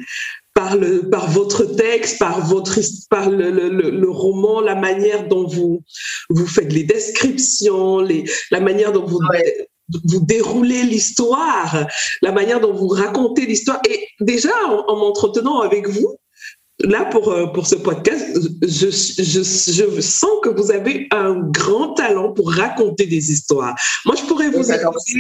[0.61, 5.47] par, le, par votre texte, par, votre, par le, le, le, roman, la manière dont
[5.47, 5.83] vous,
[6.29, 9.21] vous faites les descriptions, les, la manière dont vous,
[10.05, 11.87] vous déroulez l'histoire,
[12.21, 13.81] la manière dont vous racontez l'histoire.
[13.89, 14.53] Et déjà,
[14.87, 16.19] en, m'entretenant avec vous,
[16.85, 18.25] là pour, euh, pour ce podcast,
[18.63, 23.75] je, je, je, sens que vous avez un grand talent pour raconter des histoires.
[24.07, 25.19] Moi, je pourrais vous écouter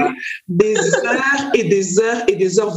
[0.49, 2.73] des heures et des heures et des heures.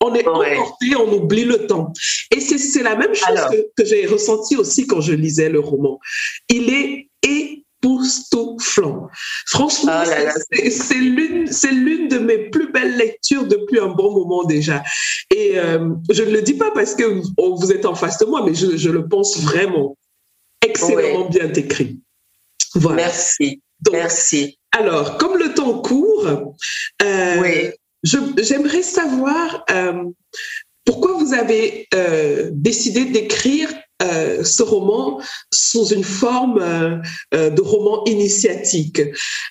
[0.00, 1.92] On est emporté, on oublie le temps.
[2.30, 5.98] Et c'est la même chose que, que j'ai ressenti aussi quand je lisais le roman.
[6.48, 7.08] Il est
[7.82, 9.08] époustouflant.
[9.46, 10.04] Franchement, ah
[10.70, 14.82] c'est l'une, c'est l'une de mes plus belles lectures depuis un bon moment déjà.
[15.34, 18.44] Et euh, je ne le dis pas parce que vous êtes en face de moi,
[18.44, 19.96] mais je, je le pense vraiment.
[20.64, 22.00] Excellemment bien écrit.
[22.74, 23.04] Voilà.
[23.04, 23.62] Merci.
[23.92, 24.58] Merci.
[24.72, 26.26] Alors, comme le temps court,
[27.02, 27.70] euh,
[28.02, 30.04] j'aimerais savoir euh,
[30.84, 33.68] pourquoi vous avez euh, décidé d'écrire
[34.00, 35.20] euh, ce roman
[35.52, 36.98] sous une forme euh,
[37.34, 39.02] euh, de roman initiatique.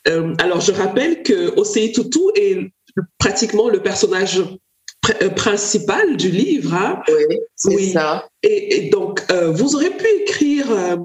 [0.05, 2.71] alors, je rappelle que Osei Tutu est
[3.17, 4.41] pratiquement le personnage
[5.35, 6.73] principal du livre.
[6.73, 7.01] Hein.
[7.09, 8.29] Oui, c'est ça.
[8.41, 10.97] Et, donc, vous aurez pu écrire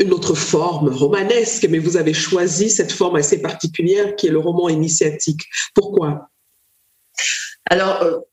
[0.00, 4.38] une autre forme romanesque, mais vous avez choisi cette forme assez particulière qui est le
[4.38, 5.42] roman initiatique.
[5.74, 6.28] Pourquoi?
[7.68, 8.24] Alors,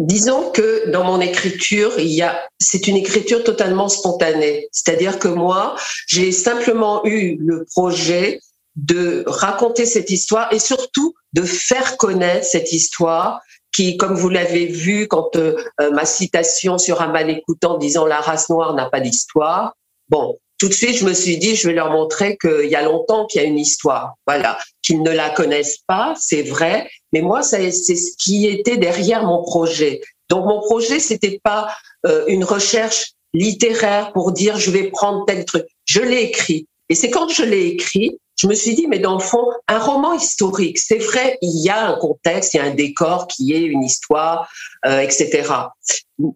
[0.00, 4.66] Disons que dans mon écriture, il y a, c'est une écriture totalement spontanée.
[4.72, 8.40] C'est-à-dire que moi, j'ai simplement eu le projet
[8.76, 13.42] de raconter cette histoire et surtout de faire connaître cette histoire
[13.74, 15.54] qui, comme vous l'avez vu, quand euh,
[15.92, 19.76] ma citation sur un mal écoutant disant la race noire n'a pas d'histoire,
[20.08, 22.82] bon, tout de suite, je me suis dit, je vais leur montrer qu'il y a
[22.82, 24.16] longtemps qu'il y a une histoire.
[24.26, 24.58] Voilà.
[24.82, 26.86] Qu'ils ne la connaissent pas, c'est vrai.
[27.14, 30.02] Mais moi, c'est ce qui était derrière mon projet.
[30.28, 31.74] Donc, mon projet, c'était pas
[32.06, 35.64] euh, une recherche littéraire pour dire, je vais prendre tel truc.
[35.86, 36.66] Je l'ai écrit.
[36.90, 39.78] Et c'est quand je l'ai écrit, je me suis dit, mais dans le fond, un
[39.78, 43.54] roman historique, c'est vrai, il y a un contexte, il y a un décor qui
[43.54, 44.50] est une histoire,
[44.84, 45.52] euh, etc.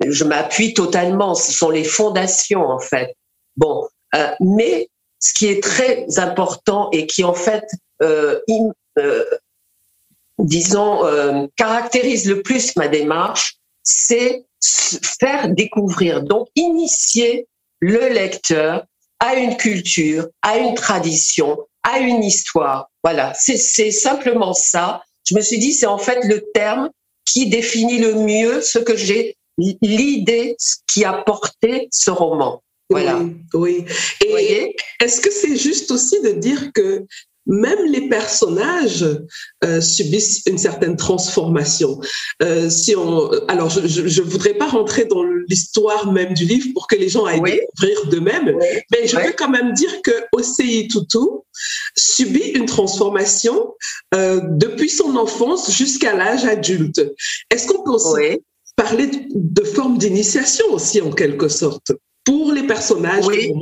[0.07, 3.15] Je m'appuie totalement, ce sont les fondations en fait.
[3.57, 7.65] Bon, euh, mais ce qui est très important et qui en fait,
[8.03, 8.41] euh,
[8.99, 9.25] euh,
[10.39, 14.45] disons, caractérise le plus ma démarche, c'est
[15.03, 17.47] faire découvrir, donc initier
[17.81, 18.85] le lecteur
[19.21, 22.91] à une culture, à une tradition, à une histoire.
[23.03, 25.03] Voilà, c'est simplement ça.
[25.29, 26.91] Je me suis dit, c'est en fait le terme
[27.25, 30.57] qui définit le mieux ce que j'ai, l'idée
[30.93, 32.64] qui a porté ce roman.
[32.91, 33.23] Voilà.
[33.55, 33.85] Oui.
[34.25, 37.05] Et est-ce que c'est juste aussi de dire que
[37.47, 39.05] même les personnages
[39.65, 42.01] euh, subissent une certaine transformation.
[42.43, 46.87] Euh, si on, alors, je ne voudrais pas rentrer dans l'histoire même du livre pour
[46.87, 48.57] que les gens aillent découvrir d'eux-mêmes,
[48.91, 51.19] mais je veux quand même dire que Osei Tutu
[51.97, 53.75] subit une transformation
[54.15, 57.03] euh, depuis son enfance jusqu'à l'âge adulte.
[57.51, 58.41] Est-ce qu'on peut aussi
[58.77, 61.93] parler de, de forme d'initiation aussi en quelque sorte?
[62.25, 63.53] Pour les personnages oui.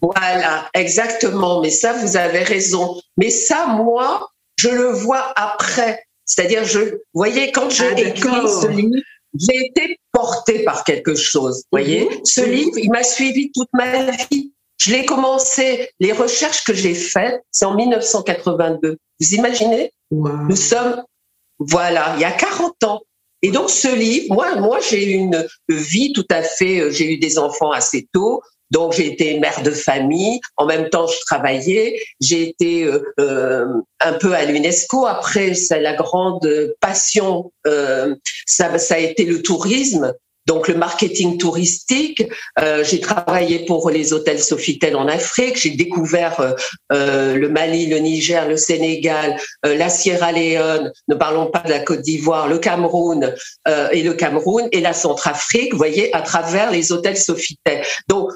[0.00, 1.60] Voilà, exactement.
[1.60, 3.00] Mais ça, vous avez raison.
[3.16, 6.04] Mais ça, moi, je le vois après.
[6.24, 9.02] C'est-à-dire, je, vous voyez, quand j'ai ah, écrit ce livre,
[9.38, 11.64] j'ai été portée par quelque chose.
[11.64, 12.24] Vous voyez, mhm.
[12.24, 14.52] ce livre, il m'a suivi toute ma vie.
[14.78, 18.98] Je l'ai commencé, les recherches que j'ai faites, c'est en 1982.
[19.20, 19.92] Vous imaginez?
[20.10, 21.02] Nous sommes,
[21.58, 23.02] voilà, il y a 40 ans.
[23.42, 27.18] Et donc ce livre, moi, moi j'ai une vie tout à fait, euh, j'ai eu
[27.18, 28.40] des enfants assez tôt,
[28.72, 30.40] donc j'ai été mère de famille.
[30.56, 32.02] En même temps, je travaillais.
[32.20, 33.66] J'ai été euh, euh
[34.00, 35.06] un peu à l'UNESCO.
[35.06, 37.52] Après, c'est la grande passion.
[37.66, 40.12] Euh, ça, ça a été le tourisme.
[40.46, 42.24] Donc le marketing touristique.
[42.58, 45.56] Euh, j'ai travaillé pour les hôtels Sofitel en Afrique.
[45.56, 46.52] J'ai découvert euh,
[46.92, 50.92] euh, le Mali, le Niger, le Sénégal, la Sierra Leone.
[51.08, 53.34] Ne parlons pas de la Côte d'Ivoire, le Cameroun
[53.92, 55.72] et le Cameroun et la Centrafrique.
[55.72, 57.84] Vous voyez, à travers les hôtels Sofitel.
[58.08, 58.30] Donc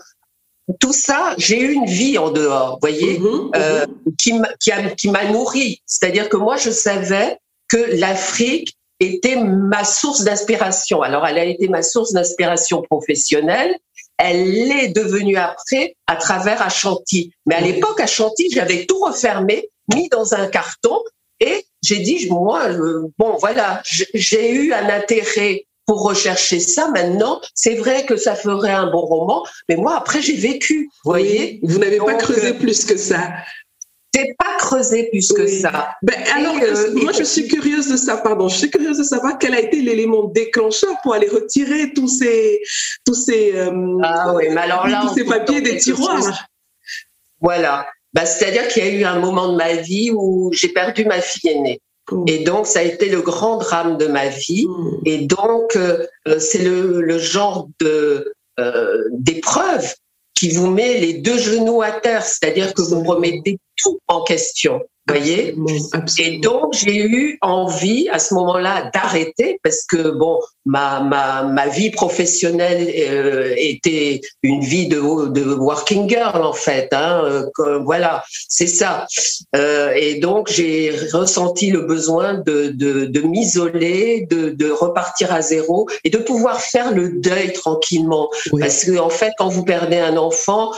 [0.81, 4.95] tout ça, j'ai eu une vie en dehors, vous voyez, mhm, mhm.
[4.97, 5.81] qui m'a nourri.
[5.87, 7.38] C'est-à-dire que moi, je savais
[7.69, 11.03] que l'Afrique était ma source d'inspiration.
[11.03, 13.77] Alors, elle a été ma source d'inspiration professionnelle.
[14.19, 17.33] Elle l'est devenue après à travers Ashanti.
[17.45, 20.99] Mais à l'époque, Ashanti, j'avais tout refermé, mis dans un carton
[21.41, 22.69] et j'ai dit, moi,
[23.19, 23.83] bon, voilà,
[24.15, 26.91] j'ai eu un intérêt pour rechercher ça.
[26.91, 30.89] Maintenant, c'est vrai que ça ferait un bon roman, mais moi, après, j'ai vécu.
[31.05, 33.31] Vous voyez Vous n'avez pas creusé euh, plus que ça
[34.38, 35.90] pas creusé plus que ça.
[36.03, 39.38] Ben, alors, euh, moi, je suis curieuse de ça, pardon, je suis curieuse de savoir
[39.38, 42.61] quel a été l'élément déclencheur pour aller retirer tous ces,
[43.05, 46.49] tous ces, euh, ah oui, mais alors là, tous ces papiers des tiroirs.
[47.40, 47.87] Voilà.
[48.12, 51.21] Bah, C'est-à-dire qu'il y a eu un moment de ma vie où j'ai perdu ma
[51.21, 51.81] fille aînée.
[52.11, 52.25] Oh.
[52.27, 54.66] Et donc, ça a été le grand drame de ma vie.
[54.66, 55.01] Hmm.
[55.05, 56.07] Et donc, euh,
[56.38, 58.33] c'est le, le, genre de
[59.11, 59.95] d'épreuve
[60.37, 64.83] qui vous met les deux genoux à terre, c'est-à-dire que vous remettez tout en question
[65.09, 65.55] voyez?
[66.19, 71.69] Et donc, j'ai eu envie à ce moment-là d'arrêter parce que, bon, ma, ma, ma
[71.69, 76.88] vie professionnelle euh, était une vie de, de working girl, en fait.
[76.92, 77.23] Hein,
[77.61, 79.07] euh, voilà, c'est ça.
[79.55, 85.40] Euh, et donc, j'ai ressenti le besoin de, de, de m'isoler, de, de repartir à
[85.40, 88.29] zéro et de pouvoir faire le deuil tranquillement.
[88.59, 90.73] Parce que, en fait, quand vous perdez un enfant,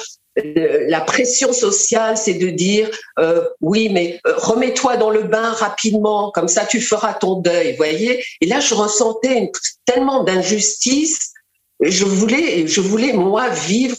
[0.44, 6.30] la pression sociale, c'est de dire euh, oui, mais euh, remets-toi dans le bain rapidement,
[6.30, 8.24] comme ça tu feras ton deuil, voyez.
[8.40, 9.50] Et là, je ressentais
[9.84, 11.32] tellement d'injustice.
[11.80, 13.96] Je voulais, je voulais moi vivre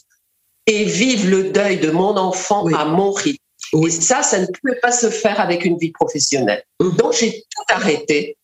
[0.65, 3.43] et vivre le deuil de mon enfant à mon rythme.
[3.85, 6.63] Et ça, ça ne pouvait pas se faire avec une vie professionnelle.
[6.79, 6.95] Mmh.
[6.97, 8.37] Donc j'ai tout arrêté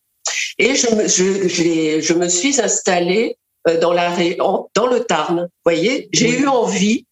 [0.57, 5.49] et je me, je, je me suis installée euh, dans, la, dans le Tarn.
[5.63, 7.05] Voyez, j'ai eu envie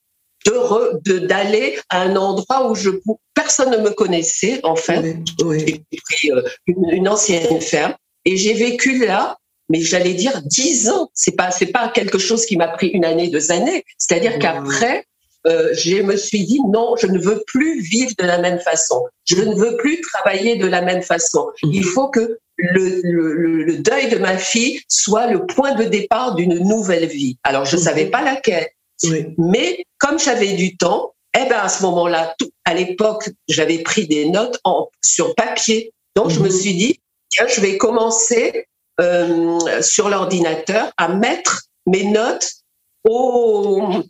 [0.46, 2.90] de d'aller à un endroit où je
[3.34, 5.18] personne ne me connaissait en fait.
[5.40, 9.38] J'ai pris euh, une, ancienne ferme et j'ai vécu là,
[9.70, 11.10] mais j'allais dire dix ans.
[11.14, 13.84] C'est pas c'est pas quelque chose qui m'a pris une année, deux années.
[13.98, 15.06] C'est-à-dire qu'après
[15.46, 19.06] euh, je me suis dit non, je ne veux plus vivre de la même façon.
[19.26, 21.48] Je ne veux plus travailler de la même façon.
[21.64, 21.74] Mhm.
[21.74, 26.36] Il faut que le, le, le, deuil de ma fille soit le point de départ
[26.36, 27.38] d'une nouvelle vie.
[27.44, 27.88] Alors je ne mhm.
[27.88, 28.68] savais pas laquelle.
[29.38, 34.30] Mais comme j'avais du temps, eh ben à ce moment-là, à l'époque, j'avais pris des
[34.30, 35.92] notes en, sur papier.
[36.16, 36.52] Donc je me mhm.
[36.52, 38.68] suis dit, tiens, je vais commencer
[39.00, 42.52] euh, sur l'ordinateur à mettre mes notes
[43.04, 44.04] au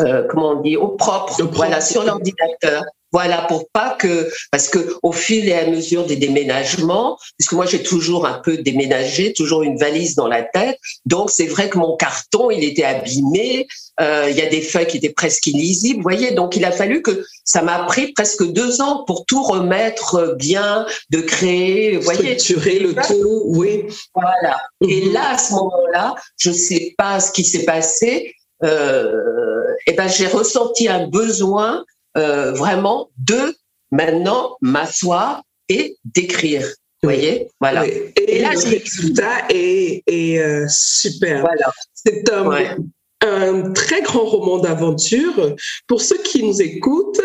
[0.00, 2.82] euh, comment on dit au propre, voilà, sur l'ordinateur.
[3.12, 7.64] Voilà, pour pas que, parce que au fil et à mesure des déménagements, puisque moi
[7.64, 11.78] j'ai toujours un peu déménagé, toujours une valise dans la tête, donc c'est vrai que
[11.78, 13.68] mon carton il était abîmé,
[14.00, 16.72] euh, il y a des feuilles qui étaient presque illisibles, vous voyez, donc il a
[16.72, 22.02] fallu que ça m'a pris presque deux ans pour tout remettre bien, de créer, vous
[22.02, 23.84] voyez, structurer le tout, oui.
[24.14, 24.58] Voilà.
[24.86, 25.12] Et mhm.
[25.14, 28.34] là à ce moment-là, je sais pas ce qui s'est passé.
[28.64, 31.84] Euh, et ben j'ai ressenti un besoin
[32.16, 33.54] euh, vraiment de
[33.90, 36.66] maintenant m'asseoir et d'écrire.
[37.02, 37.48] Vous voyez?
[37.60, 37.86] Voilà.
[37.86, 41.40] Et, là, le résultat est, est euh, super.
[41.40, 41.70] Voilà.
[41.94, 42.76] C'est un,
[43.22, 45.54] un très grand roman d'aventure.
[45.86, 47.20] Pour ceux qui nous écoutent,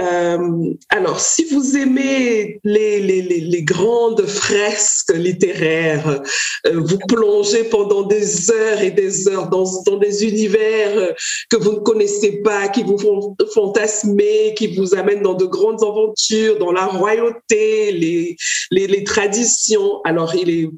[0.00, 6.22] euh, alors si vous aimez les, les, grandes fresques littéraires,
[6.66, 11.14] euh, vous plongez pendant des heures et des heures dans, dans des univers
[11.50, 15.82] que vous ne connaissez pas, qui vous font fantasmer, qui vous amènent dans de grandes
[15.82, 18.36] aventures, dans la royauté, les,
[18.70, 20.00] les traditions.
[20.04, 20.70] Alors il est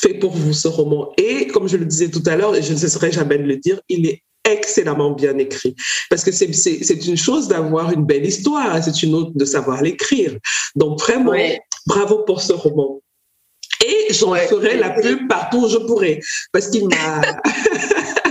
[0.00, 1.12] fait pour vous, ce roman.
[1.16, 3.56] Et comme je le disais tout à l'heure, et je ne cesserai jamais de le
[3.56, 5.74] dire, il est excellemment bien écrit.
[6.08, 10.36] Parce que c'est une chose d'avoir une belle histoire, c'est une autre de savoir l'écrire.
[10.74, 11.32] Donc vraiment,
[11.86, 13.00] bravo pour ce roman.
[13.84, 16.20] Et j'en ferai la pub partout où je pourrai,
[16.52, 17.22] parce qu'il m'a...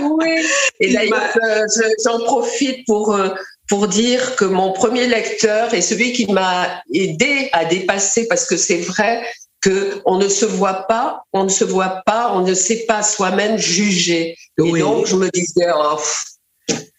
[0.00, 0.46] oui,
[0.78, 1.34] et d'ailleurs,
[2.04, 3.14] j'en profite pour...
[3.14, 3.30] Euh,
[3.68, 8.56] pour dire que mon premier lecteur est celui qui m'a aidé à dépasser, parce que
[8.56, 9.22] c'est vrai,
[9.60, 13.02] que on ne se voit pas, on ne se voit pas, on ne sait pas
[13.02, 14.36] soi-même juger.
[14.58, 15.98] Et donc je me disais, oh,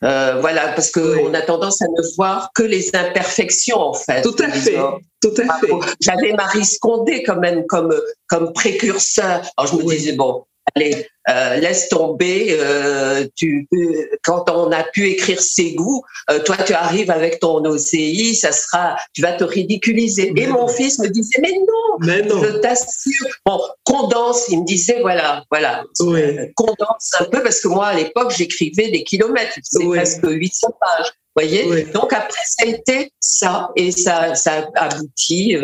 [0.04, 4.22] euh, voilà, parce qu'on a tendance à ne voir que les imperfections en fait.
[4.22, 4.78] Tout à fait,
[5.22, 5.72] tout à fait.
[6.02, 7.94] J'avais Marie Scondé quand même comme
[8.28, 9.42] comme précurseur.
[9.58, 10.44] Alors je me disais bon,
[10.76, 12.48] allez, euh, laisse tomber.
[12.60, 13.68] Euh, tu,
[14.24, 18.52] quand on a pu écrire ses goûts, euh, toi tu arrives avec ton OCI, ça
[18.52, 20.34] sera, tu vas te ridiculiser.
[20.36, 22.44] et mon fils me disait mais non, mais non.
[22.44, 23.28] je t'assure.
[23.46, 24.46] Bon, condense.
[24.50, 25.84] Il me disait voilà, voilà,
[26.56, 31.12] condense un peu parce que moi à l'époque j'écrivais des kilomètres, c'est presque 800 pages.
[31.36, 31.84] Voyez.
[31.94, 35.56] Donc après ça a été ça et ça ça aboutit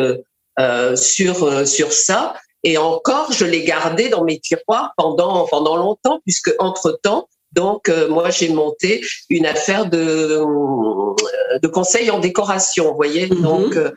[0.96, 2.36] sur sur ça.
[2.64, 7.90] Et encore, je l'ai gardé dans mes tiroirs pendant pendant longtemps, puisque entre temps, donc
[7.90, 13.28] euh, moi j'ai monté une affaire de euh, de conseil en décoration, vous voyez.
[13.28, 13.42] Mhm.
[13.42, 13.92] Donc euh,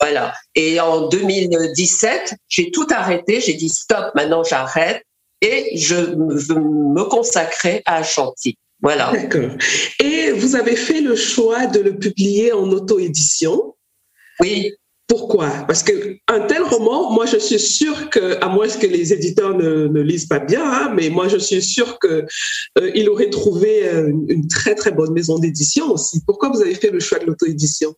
[0.00, 0.34] voilà.
[0.54, 3.40] Et en 2017, j'ai tout arrêté.
[3.40, 4.12] J'ai dit stop.
[4.14, 5.02] Maintenant j'arrête
[5.40, 8.56] et je veux me consacrer à Chantilly.
[8.80, 9.12] Voilà.
[9.12, 9.56] D'accord.
[10.00, 13.76] Et vous avez fait le choix de le publier en auto-édition?
[14.40, 14.74] Oui.
[15.12, 15.50] Pourquoi?
[15.66, 20.00] Parce qu'un tel roman, moi je suis sûre que, à moins que les éditeurs ne,
[20.00, 22.24] lisent pas bien, hein, mais moi je suis sûre qu'il
[22.78, 26.22] euh, aurait trouvé euh, une, très très bonne maison d'édition aussi.
[26.26, 27.94] Pourquoi vous avez fait le choix de l'auto-édition?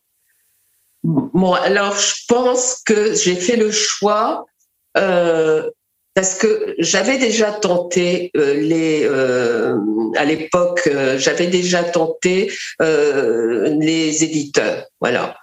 [1.03, 4.45] Bon, alors je pense que j'ai fait le choix
[4.97, 5.69] euh,
[6.15, 9.75] parce que j'avais déjà tenté euh, les euh,
[10.15, 15.35] à l'époque euh, j'avais déjà tenté les éditeurs voilà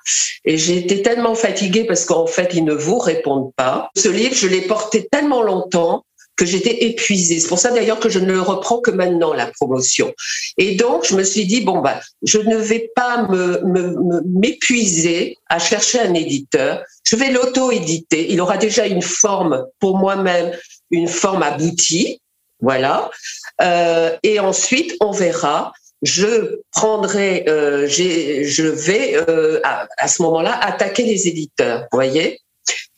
[0.45, 4.35] et j'ai été tellement fatiguée parce qu'en fait ils ne vous répondent pas ce livre
[4.35, 6.05] je l'ai porté tellement longtemps
[6.37, 7.41] que j'étais épuisée.
[7.41, 10.13] C'est pour ça d'ailleurs que je ne le reprends que maintenant, la promotion.
[10.59, 13.29] Et donc, je me suis dit, bon, bah, je ne vais pas
[14.25, 16.83] m'épuiser me, à chercher un éditeur.
[17.13, 18.33] Je vais l'auto-éditer.
[18.33, 20.57] Il aura déjà une forme pour moi-même,
[20.91, 22.23] une forme aboutie.
[22.61, 23.11] Voilà.
[23.61, 25.75] Euh, et ensuite, on verra.
[26.01, 31.81] Je prendrai, euh, je vais euh, à, à, ce moment-là attaquer les éditeurs.
[31.93, 32.41] Vous voyez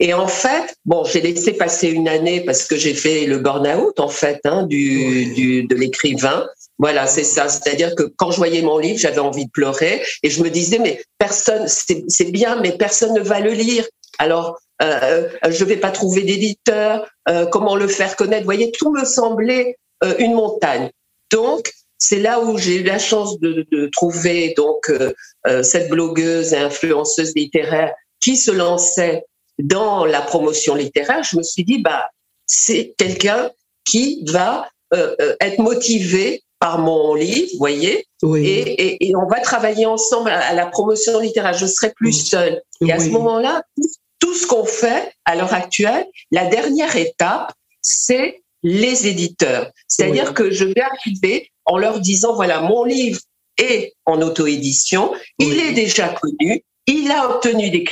[0.00, 3.98] et en fait, bon, j'ai laissé passer une année parce que j'ai fait le burn-out
[4.00, 6.46] en fait hein, du, du, de l'écrivain.
[6.78, 7.48] Voilà, c'est ça.
[7.48, 10.78] C'est-à-dire que quand je voyais mon livre, j'avais envie de pleurer et je me disais
[10.78, 13.86] mais personne, c'est bien, mais personne ne va le lire.
[14.18, 17.08] Alors, euh, je vais pas trouver d'éditeur.
[17.28, 20.90] Euh, comment le faire connaître Vous voyez, tout me semblait euh, une montagne.
[21.32, 25.12] Donc, c'est là où j'ai eu la chance de, de trouver donc euh,
[25.46, 29.24] euh, cette blogueuse et influenceuse littéraire qui se lançait
[29.58, 32.06] dans la promotion littéraire, je me suis dit, bah,
[32.46, 33.50] c'est quelqu'un
[33.84, 39.84] qui va euh, euh, être motivé par mon livre, vous voyez, et, on va travailler
[39.84, 41.52] ensemble à, la promotion littéraire.
[41.52, 42.62] Je serai plus seule.
[42.80, 43.98] Et à ce moment-là, tout ce
[44.46, 49.70] qu'on fait à l'heure actuelle, la dernière étape, c'est les éditeurs.
[49.88, 53.20] C'est-à-dire que je vais arriver en leur disant, voilà, mon livre
[53.58, 57.84] est en auto-édition, il est déjà connu, il a obtenu des,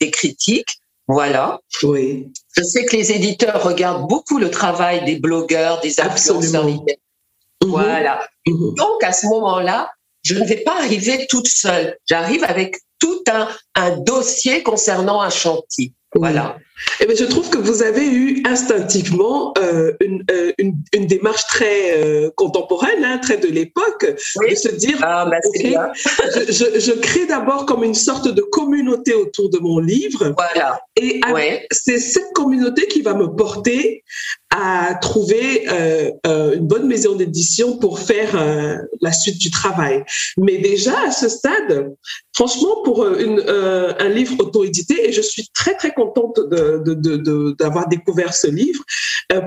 [0.00, 0.78] des critiques,
[1.08, 1.60] voilà.
[1.82, 2.28] Oui.
[2.56, 6.66] Je sais que les éditeurs regardent beaucoup le travail des blogueurs, des influenceurs.
[6.66, 6.80] Mhm.
[7.66, 8.26] Voilà.
[8.46, 8.74] Mhm.
[8.74, 9.90] Donc, à ce moment-là,
[10.22, 11.96] je ne vais pas arriver toute seule.
[12.08, 15.92] J'arrive avec tout un, dossier concernant un chantier.
[16.14, 16.56] Voilà.
[17.00, 21.46] Eh bien, je trouve que vous avez eu instinctivement euh, une, euh, une, une, démarche
[21.46, 26.92] très euh, contemporaine, hein, très de l'époque, de se dire, ah, bah, je, je, je,
[26.92, 30.34] crée d'abord comme une sorte de communauté autour de mon livre.
[30.36, 30.80] Voilà.
[30.96, 31.20] Et
[31.70, 34.04] c'est cette communauté qui va me porter
[34.50, 35.66] à trouver
[36.24, 38.36] une bonne maison d'édition pour faire
[39.00, 40.04] la suite du travail.
[40.36, 41.94] Mais déjà à ce stade,
[42.34, 46.61] franchement, pour une, un livre auto-édité, et je suis très très contente de,
[47.58, 48.82] d'avoir découvert ce livre.
[49.32, 49.40] Euh,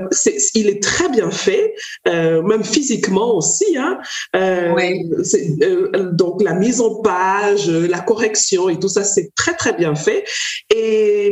[0.53, 1.75] il est très bien fait,
[2.07, 3.77] euh, même physiquement aussi.
[3.77, 3.97] Hein.
[4.35, 9.95] Euh, donc la mise en page, la correction et tout ça, c'est très très bien
[9.95, 10.25] fait.
[10.73, 11.31] Et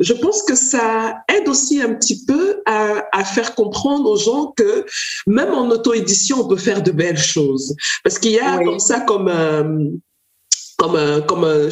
[0.00, 4.52] je pense que ça aide aussi un petit peu à, à faire comprendre aux gens
[4.56, 4.84] que
[5.26, 7.74] même en auto-édition, on peut faire de belles choses.
[8.02, 10.00] Parce qu'il y a comme ça comme
[10.76, 11.68] comme un, comme un,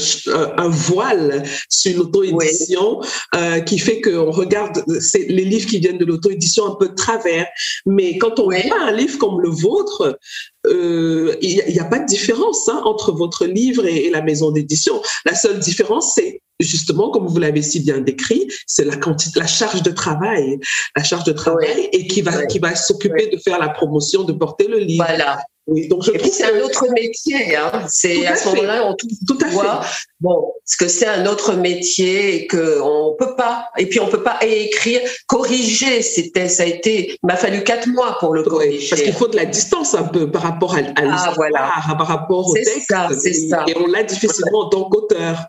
[0.57, 3.01] un voile sur l'auto-édition
[3.35, 7.47] euh, qui fait qu'on regarde les livres qui viennent de l'auto-édition un peu de travers.
[7.87, 10.19] Mais quand on voit un livre comme le vôtre,
[10.67, 15.03] euh, il n'y a, pas de différence hein, entre votre livre et, la maison d'édition.
[15.25, 19.47] La seule différence, c'est justement, comme vous l'avez si bien décrit, c'est la quantité, la
[19.47, 20.61] charge de travail,
[20.97, 24.33] la charge de travail, et qui va, qui va s'occuper de faire la promotion, de
[24.33, 25.05] porter le livre.
[25.07, 25.43] Voilà.
[25.69, 27.57] Oui, donc je et puis c'est un autre métier.
[27.57, 27.87] Hein.
[27.89, 29.09] C'est à, ce moment-là on tout
[29.51, 29.85] voit,
[30.21, 33.71] bon, parce que c'est un autre métier et que on peut pas.
[33.79, 36.03] Et puis on peut pas écrire, corriger.
[36.03, 38.89] C'était, ça a été, il m'a fallu quatre mois pour le corriger.
[38.91, 41.73] parce qu'il faut de la distance un peu par rapport à, à ah, l'histoire, voilà.
[41.87, 42.89] par rapport au texte.
[42.89, 43.65] Ça, ça.
[43.69, 45.47] Et on l'a difficilement en tant qu'auteur.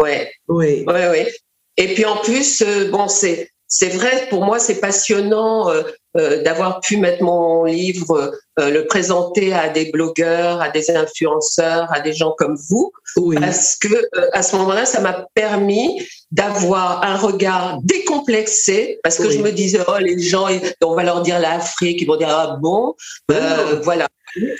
[0.00, 0.30] Ouais.
[0.46, 0.84] Oui.
[0.86, 1.34] Ouais, ouais.
[1.76, 5.82] Et puis en plus, euh, bon, c'est c'est vrai, pour moi, c'est passionnant euh,
[6.16, 11.92] euh, d'avoir pu mettre mon livre, euh, le présenter à des blogueurs, à des influenceurs,
[11.92, 12.90] à des gens comme vous,
[13.34, 19.38] parce que à ce moment-là, ça m'a permis d'avoir un regard décomplexé, parce que je
[19.38, 20.46] me disais, oh, les gens,
[20.82, 22.94] on va leur dire l'Afrique, ils vont dire, ah bon,
[23.82, 24.08] voilà.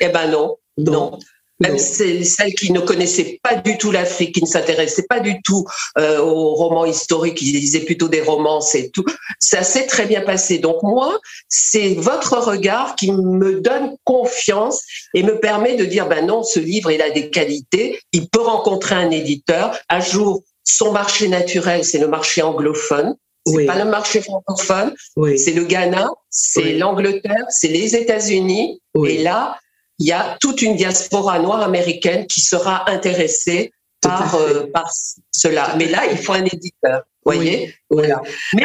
[0.00, 1.18] Eh ben non, non.
[1.60, 5.64] Même celles qui ne connaissaient pas du tout l'Afrique, qui ne s'intéressaient pas du tout
[5.98, 9.04] euh, aux romans historiques, qui lisaient plutôt des romances et tout,
[9.40, 10.58] ça s'est très bien passé.
[10.58, 14.82] Donc moi, c'est votre regard qui me donne confiance
[15.14, 18.42] et me permet de dire, ben non, ce livre, il a des qualités, il peut
[18.42, 19.76] rencontrer un éditeur.
[19.88, 23.16] Un jour, son marché naturel, c'est le marché anglophone.
[23.46, 24.94] C'est pas le marché francophone,
[25.36, 28.78] c'est le Ghana, c'est l'Angleterre, c'est les États-Unis.
[29.06, 29.58] Et là,
[29.98, 34.90] il y a toute une diaspora noire américaine qui sera intéressée par, euh, par
[35.32, 35.74] cela.
[35.76, 37.02] Mais là, il faut un éditeur.
[37.24, 37.74] Voyez?
[37.90, 38.22] Voilà.
[38.54, 38.64] Mais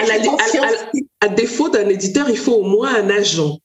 [1.19, 3.57] à, défaut d'un éditeur, il faut au moins un agent.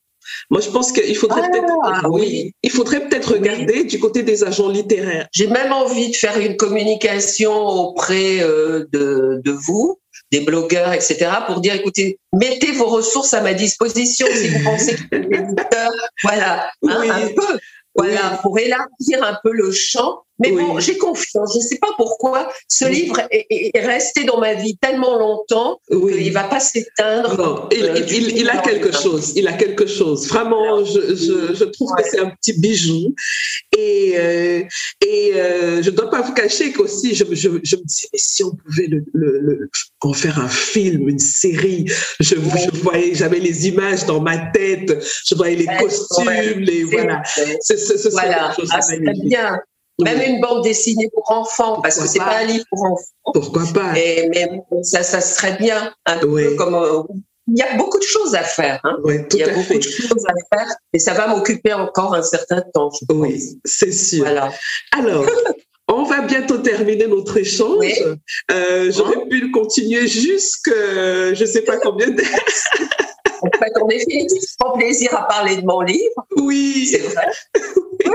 [0.51, 2.53] Moi, je pense qu'il faudrait ah, peut-être, oui.
[2.63, 5.27] il faudrait peut-être regarder du côté des agents littéraires.
[5.33, 9.99] J'ai même envie de faire une communication auprès euh, de, de vous,
[10.31, 14.97] des blogueurs, etc., pour dire, écoutez, mettez vos ressources à ma disposition si vous pensez
[14.97, 15.91] que l'éditeur,
[16.23, 17.59] voilà, hein, un peu,
[17.95, 21.53] voilà, pour élargir un peu le champ mais bon, j'ai confiance.
[21.53, 26.15] Je ne sais pas pourquoi ce livre est, resté dans ma vie tellement longtemps oui.
[26.15, 27.69] qu'il ne va pas s'éteindre.
[27.73, 29.33] Il, euh, il, a quelque chose.
[29.37, 30.29] Il a quelque chose.
[30.29, 33.15] Vraiment, je, je, je trouve que c'est un petit bijou.
[33.77, 34.63] Et, euh,
[35.05, 38.45] et euh, je ne dois pas vous cacher qu'aussi, je, je, me dis, mais si
[38.45, 39.71] on pouvait le, le,
[40.01, 41.87] en faire un film, une série,
[42.21, 47.23] je, voyais, j'avais les images dans ma tête, je voyais les costumes, les voilà.
[47.63, 48.55] Ce, ce, voilà.
[48.71, 48.81] Ah,
[49.25, 49.61] bien.
[50.01, 53.33] Même une bande dessinée pour enfants, parce que c'est pas un livre pour enfants.
[53.35, 54.49] Pourquoi pas et, Mais
[54.83, 57.03] ça, ça serait bien, un peu comme euh,
[57.49, 58.81] il y a beaucoup de choses à faire.
[58.85, 58.99] Hein.
[59.03, 59.79] Oui, tout il y a à beaucoup fait.
[59.79, 62.91] de choses à faire et ça va m'occuper encore un certain temps.
[62.91, 64.25] Je oui, c'est sûr.
[64.25, 64.53] Voilà.
[64.93, 65.25] Alors,
[65.89, 67.79] on va bientôt terminer notre échange.
[67.79, 67.95] Oui.
[68.51, 72.27] Euh, J'aurais pu le continuer jusque je ne sais pas combien d'heures.
[73.41, 74.27] En fait, on est fini.
[74.59, 76.27] Prends plaisir à parler de mon livre.
[76.37, 76.89] Oui.
[76.91, 77.27] C'est vrai.
[78.05, 78.13] oui,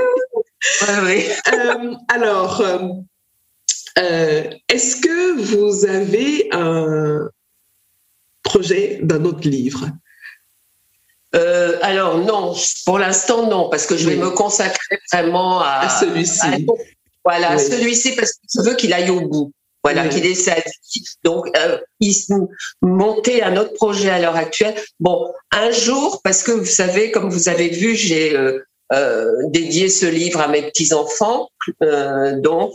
[1.04, 1.26] oui.
[1.54, 2.80] Euh, alors, euh,
[4.00, 7.30] euh, est-ce que vous avez un
[8.44, 9.88] projet d'un autre livre?
[11.36, 12.56] Euh, alors non,
[12.86, 14.22] pour l'instant non, parce que je vais Oui.
[14.22, 16.42] me consacrer vraiment à, À celui-ci.
[16.46, 16.58] à-
[17.26, 17.64] voilà, Oui.
[17.64, 19.52] celui-ci parce que je veux qu'il aille au bout.
[19.84, 20.10] Voilà, Oui.
[20.10, 21.04] qu'il ait sa vie.
[21.26, 22.14] Donc, euh, il
[22.82, 24.76] monter un autre projet à l'heure actuelle.
[25.00, 28.64] Bon, un jour, parce que vous savez, comme vous avez vu, j'ai euh,
[29.50, 31.50] dédié ce livre à mes petits enfants,
[31.82, 32.74] euh, donc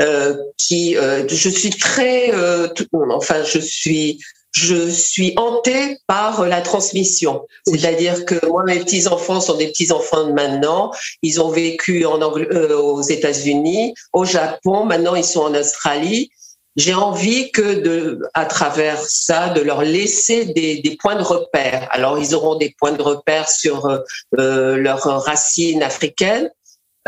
[0.00, 4.18] euh, qui, euh, je suis très, euh, tout- enfin, je suis
[4.52, 7.46] je suis hantée par la transmission.
[7.66, 10.92] C'est-à-dire que moi, mes petits-enfants sont des petits-enfants de maintenant.
[11.20, 14.86] Ils ont vécu en Angl- euh, aux États-Unis, au Japon.
[14.86, 16.30] Maintenant, ils sont en Australie.
[16.76, 21.88] J'ai envie que, de, à travers ça, de leur laisser des, des points de repère.
[21.90, 23.98] Alors, ils auront des points de repère sur euh,
[24.38, 26.50] euh, leurs racines africaines.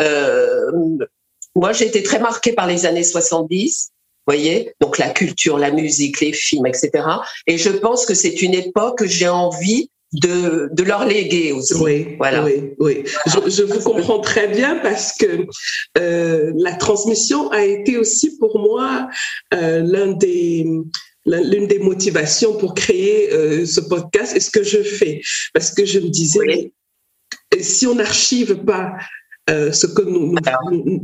[0.01, 0.71] Euh,
[1.55, 3.91] moi, j'ai été très marquée par les années 70
[4.27, 7.03] voyez donc la culture la musique les films etc
[7.47, 11.75] et je pense que c'est une époque que j'ai envie de, de leur léguer aussi
[11.75, 12.43] Oui, Voilà.
[12.45, 13.05] oui, oui.
[13.27, 15.47] Je, je vous comprends très bien parce que
[15.99, 19.09] euh, la transmission a été aussi pour moi
[19.55, 20.67] euh, l'un des
[21.27, 25.21] l'un- l'une des motivations pour créer euh, ce podcast et ce que je fais
[25.53, 26.73] parce que je me disais Oui.
[27.61, 28.93] si on n'archive pas
[29.49, 30.35] euh, ce que nous,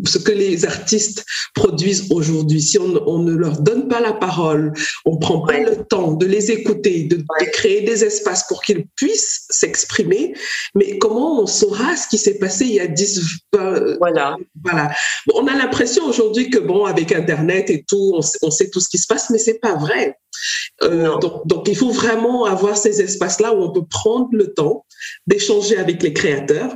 [0.06, 1.24] ce que les artistes
[1.54, 4.72] produisent aujourd'hui, si on, on ne leur donne pas la parole,
[5.04, 5.64] on prend pas Ouais.
[5.64, 7.22] le temps de les écouter, de,
[7.52, 10.34] créer des espaces pour qu'ils puissent s'exprimer,
[10.74, 13.20] mais comment on saura ce qui s'est passé il y a 10,
[13.52, 14.90] 20, voilà voilà.
[15.26, 18.70] Bon, On a l'impression aujourd'hui que bon, avec Internet et tout, on sait, on sait
[18.70, 20.18] tout ce qui se passe, mais c'est pas vrai.
[20.82, 24.84] Euh, donc, donc, il faut vraiment avoir ces espaces-là où on peut prendre le temps
[25.26, 26.74] d'échanger avec les créateurs.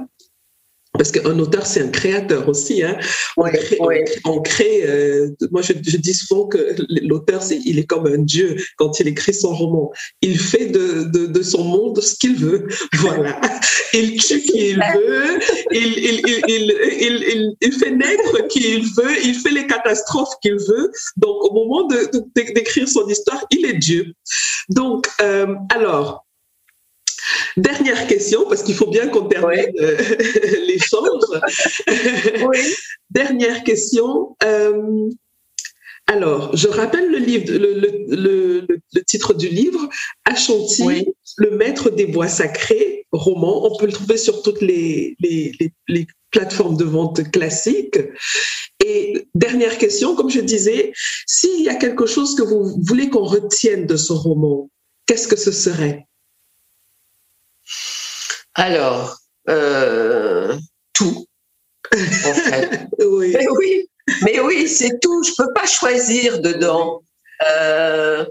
[0.94, 2.82] Parce qu'un auteur, c'est un créateur aussi.
[2.82, 2.98] Hein.
[3.36, 3.78] On crée,
[4.24, 8.56] on euh, moi, je, je dis souvent que l'auteur, c'est, il est comme un dieu
[8.76, 9.92] quand il écrit son roman.
[10.22, 12.66] Il fait de, de, de son monde ce qu'il veut.
[12.94, 13.40] Voilà.
[13.92, 15.38] Il tue qui il veut,
[15.70, 20.90] il, fait naître qui il veut, il fait les catastrophes qu'il veut.
[21.16, 24.12] Donc, au moment de, de- d'écrire son histoire, il est Dieu.
[24.68, 26.26] Donc, euh, alors,
[27.56, 29.96] dernière question, parce qu'il faut bien qu'on termine euh,
[30.66, 31.22] l'échange.
[32.46, 32.58] oui
[33.10, 34.36] Dernière question.
[34.44, 35.08] euh,
[36.06, 38.66] Alors, je rappelle le, livre, le,
[39.06, 39.88] titre du livre,
[40.24, 41.06] Achanti,
[41.36, 43.66] le maître des bois sacrés, roman.
[43.66, 47.98] On peut le trouver sur toutes les, les plateformes de vente classiques.
[48.84, 50.92] Et dernière question, comme je disais,
[51.26, 54.70] s'il y a quelque chose que vous voulez qu'on retienne de ce roman,
[55.06, 56.07] qu'est-ce que ce serait?
[58.58, 59.16] Alors,
[59.48, 60.58] euh,
[60.92, 61.26] tout,
[61.94, 62.88] en fait.
[62.98, 63.32] oui.
[63.32, 63.88] Mais oui,
[64.22, 65.22] mais oui, c'est tout.
[65.22, 67.00] Je peux pas choisir dedans.
[67.48, 68.26] Euh,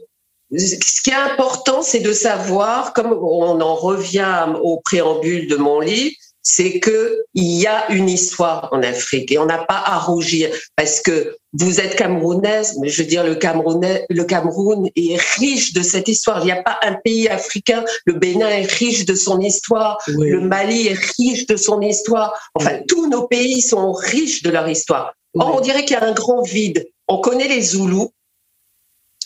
[0.51, 5.79] ce qui est important, c'est de savoir, comme on en revient au préambule de mon
[5.79, 6.15] livre,
[6.49, 10.49] c'est que il y a une histoire en Afrique et on n'a pas à rougir
[10.77, 15.73] parce que vous êtes camerounaise, mais je veux dire le Camerounais, le Cameroun est riche
[15.73, 16.39] de cette histoire.
[16.41, 17.83] Il n'y a pas un pays africain.
[18.05, 19.97] Le Bénin est riche de son histoire.
[20.07, 22.33] Le Mali est riche de son histoire.
[22.53, 25.13] Enfin, tous nos pays sont riches de leur histoire.
[25.37, 26.87] Or, on dirait qu'il y a un grand vide.
[27.09, 28.13] On connaît les Zoulous.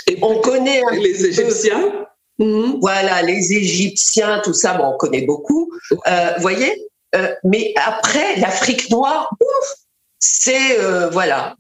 [0.08, 2.08] Et on connaît les Égyptiens.
[2.82, 5.72] Voilà, les Égyptiens, tout ça, bon, on connaît beaucoup.
[6.08, 6.74] Euh, voyez,
[7.16, 9.30] euh, mais après, l'Afrique noire,
[10.20, 11.56] c'est euh, voilà,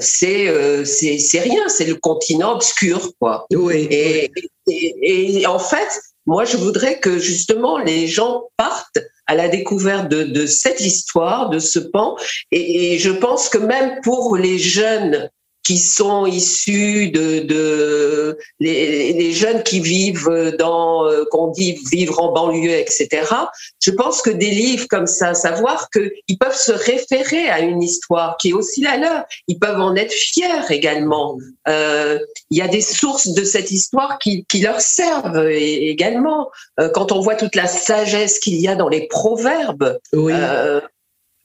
[0.00, 3.46] c'est euh, c'est rien, c'est le continent obscur, quoi.
[3.52, 3.88] Oui.
[3.90, 4.30] Et,
[4.68, 10.24] et, en fait, moi, je voudrais que justement les gens partent à la découverte de,
[10.24, 12.16] de cette histoire, de ce pan.
[12.52, 15.30] Et, et, je pense que même pour les jeunes
[15.66, 22.22] qui sont issus de, de les, les, jeunes qui vivent dans, euh, qu'on dit vivre
[22.22, 23.08] en banlieue, etc.
[23.80, 28.36] Je pense que des livres comme ça, savoir qu'ils peuvent se référer à une histoire
[28.36, 31.36] qui est aussi la leur, ils peuvent en être fiers également.
[31.66, 36.50] Euh, il y a des sources de cette histoire qui, qui leur servent également.
[36.78, 40.32] Euh, quand on voit toute la sagesse qu'il y a dans les proverbes, oui.
[40.32, 40.80] euh,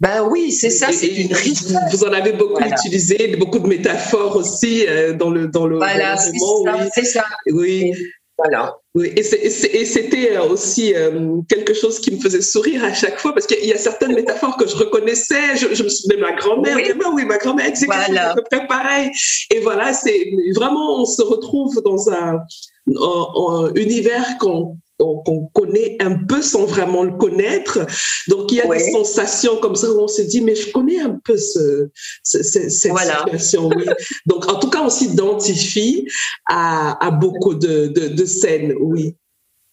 [0.02, 1.76] ben oui, c'est ça, c'est une richesse.
[1.91, 5.78] Vous en avez beaucoup utilisé, beaucoup de métaphores aussi euh, dans le dans le.
[5.78, 7.91] Voilà, c'est ça, oui.
[7.91, 7.93] Oui.
[8.36, 8.76] Voilà.
[8.95, 13.34] Oui, et c'était euh, aussi euh, quelque chose qui me faisait sourire à chaque fois
[13.34, 15.56] parce qu'il y a certaines métaphores que je reconnaissais.
[15.56, 16.76] Je, je me souvenais de ma grand-mère.
[16.76, 16.91] Oui.
[17.14, 18.34] oui, ma grand-mère disait voilà.
[18.34, 19.12] peu près pareil.
[19.52, 22.39] Et voilà, c'est vraiment on se retrouve dans un,
[22.88, 24.78] un, un univers qu'on
[25.26, 27.80] qu'on connaît un peu sans vraiment le connaître.
[28.28, 30.99] Donc, il y a des sensations comme ça où on se dit, mais je connais
[30.99, 31.89] un peu ce,
[32.24, 33.70] ce, cette situation.
[33.76, 33.86] Oui.
[34.26, 36.08] Donc, en tout cas, on s'identifie
[36.47, 39.16] à, à, beaucoup de, de, de scènes, oui.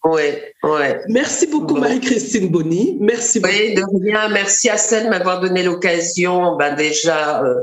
[0.05, 0.21] Oui,
[0.63, 1.01] ouais.
[1.09, 2.97] Merci beaucoup, Marie-Christine Bonny.
[3.01, 3.53] Merci beaucoup.
[3.53, 4.29] Oui, de rien.
[4.29, 7.55] Merci à celle de m'avoir donné l'occasion, ben déjà, euh,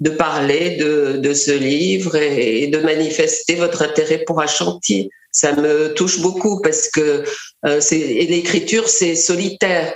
[0.00, 5.54] de parler de, de ce livre et, et, de manifester votre intérêt pour Ashanti ça
[5.54, 7.24] me touche beaucoup parce que
[7.66, 9.94] euh, l'écriture c'est solitaire.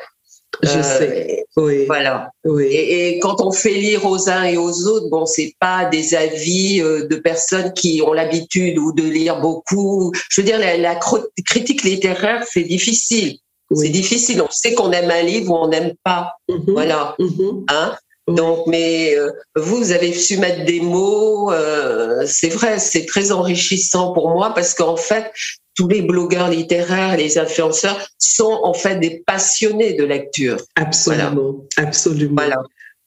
[0.63, 1.45] Je euh, sais.
[1.57, 1.85] Oui.
[1.87, 2.31] Voilà.
[2.45, 2.65] Oui.
[2.65, 6.15] Et, et, quand on fait lire aux uns et aux autres, bon, c'est pas des
[6.15, 10.13] avis euh, de personnes qui ont l'habitude ou de lire beaucoup.
[10.31, 10.99] Je veux dire, la, la
[11.45, 13.37] critique littéraire, c'est difficile.
[13.71, 13.87] Oui.
[13.87, 14.41] C'est difficile.
[14.41, 16.33] On sait qu'on aime un livre ou on n'aime pas.
[16.49, 16.73] Mm -hmm.
[16.73, 17.15] Voilà.
[17.19, 17.65] Mm -hmm.
[17.69, 17.97] Hein?
[18.29, 21.53] Donc, mais euh, vous, vous avez su mettre des mots.
[21.53, 25.31] Euh, c'est vrai, c'est très enrichissant pour moi parce qu'en fait,
[25.75, 30.57] tous les blogueurs littéraires, les influenceurs sont en fait des passionnés de lecture.
[30.75, 31.89] Absolument, voilà.
[31.89, 32.35] absolument.
[32.37, 32.63] Voilà.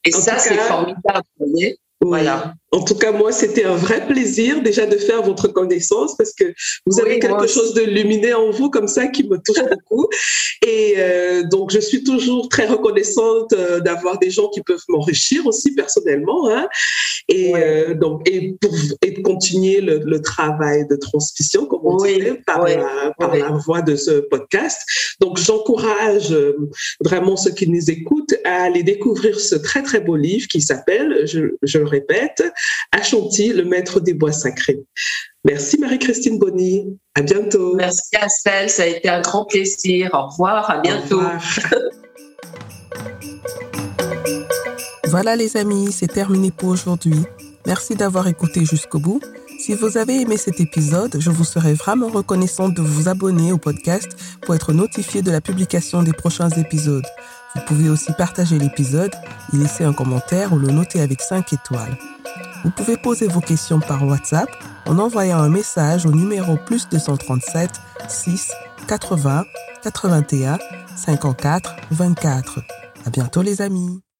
[0.06, 1.24] Et en ça, c'est formidable.
[1.40, 2.08] Vous voyez oui.
[2.08, 2.54] Voilà.
[2.72, 6.54] En tout cas, moi, c'était un vrai plaisir déjà de faire votre connaissance parce que
[6.86, 10.08] vous avez oui, quelque chose de lumineux en vous comme ça qui me touche beaucoup.
[10.66, 15.46] Et euh, donc, je suis toujours très reconnaissante euh, d'avoir des gens qui peuvent m'enrichir
[15.48, 16.50] aussi personnellement.
[16.50, 16.68] Hein.
[17.28, 17.60] Et oui.
[17.62, 22.16] euh, donc, et pour et continuer le, le, travail de transmission, comme on oui.
[22.16, 24.82] disait, par, la, par la voie de ce podcast.
[25.20, 26.36] Donc, j'encourage
[27.04, 31.26] vraiment ceux qui nous écoutent à aller découvrir ce très très beau livre qui s'appelle,
[31.26, 32.44] je, je répète,
[32.92, 34.80] Achanti, le maître des bois sacrés.
[35.46, 36.98] Merci Marie-Christine Bonny.
[37.16, 37.76] À bientôt.
[37.76, 40.10] Merci Astelle, ça a été un grand plaisir.
[40.14, 41.22] Au revoir, à bientôt.
[45.08, 47.20] voilà les amis, c'est terminé pour aujourd'hui.
[47.66, 49.22] Merci d'avoir écouté jusqu'au bout.
[49.60, 53.58] Si vous avez aimé cet épisode, je vous serais vraiment reconnaissante de vous abonner au
[53.58, 54.08] podcast
[54.42, 57.06] pour être notifié de la publication des prochains épisodes.
[57.56, 59.14] Vous pouvez aussi partager l'épisode,
[59.54, 61.98] y laisser un commentaire ou le noter avec 5 étoiles.
[62.64, 64.50] Vous pouvez poser vos questions par WhatsApp
[64.86, 67.72] en envoyant un message au numéro plus 237
[68.08, 68.52] 6
[68.88, 69.44] 80
[69.84, 70.58] 81
[70.96, 72.60] 54 24.
[73.06, 74.02] À bientôt les amis.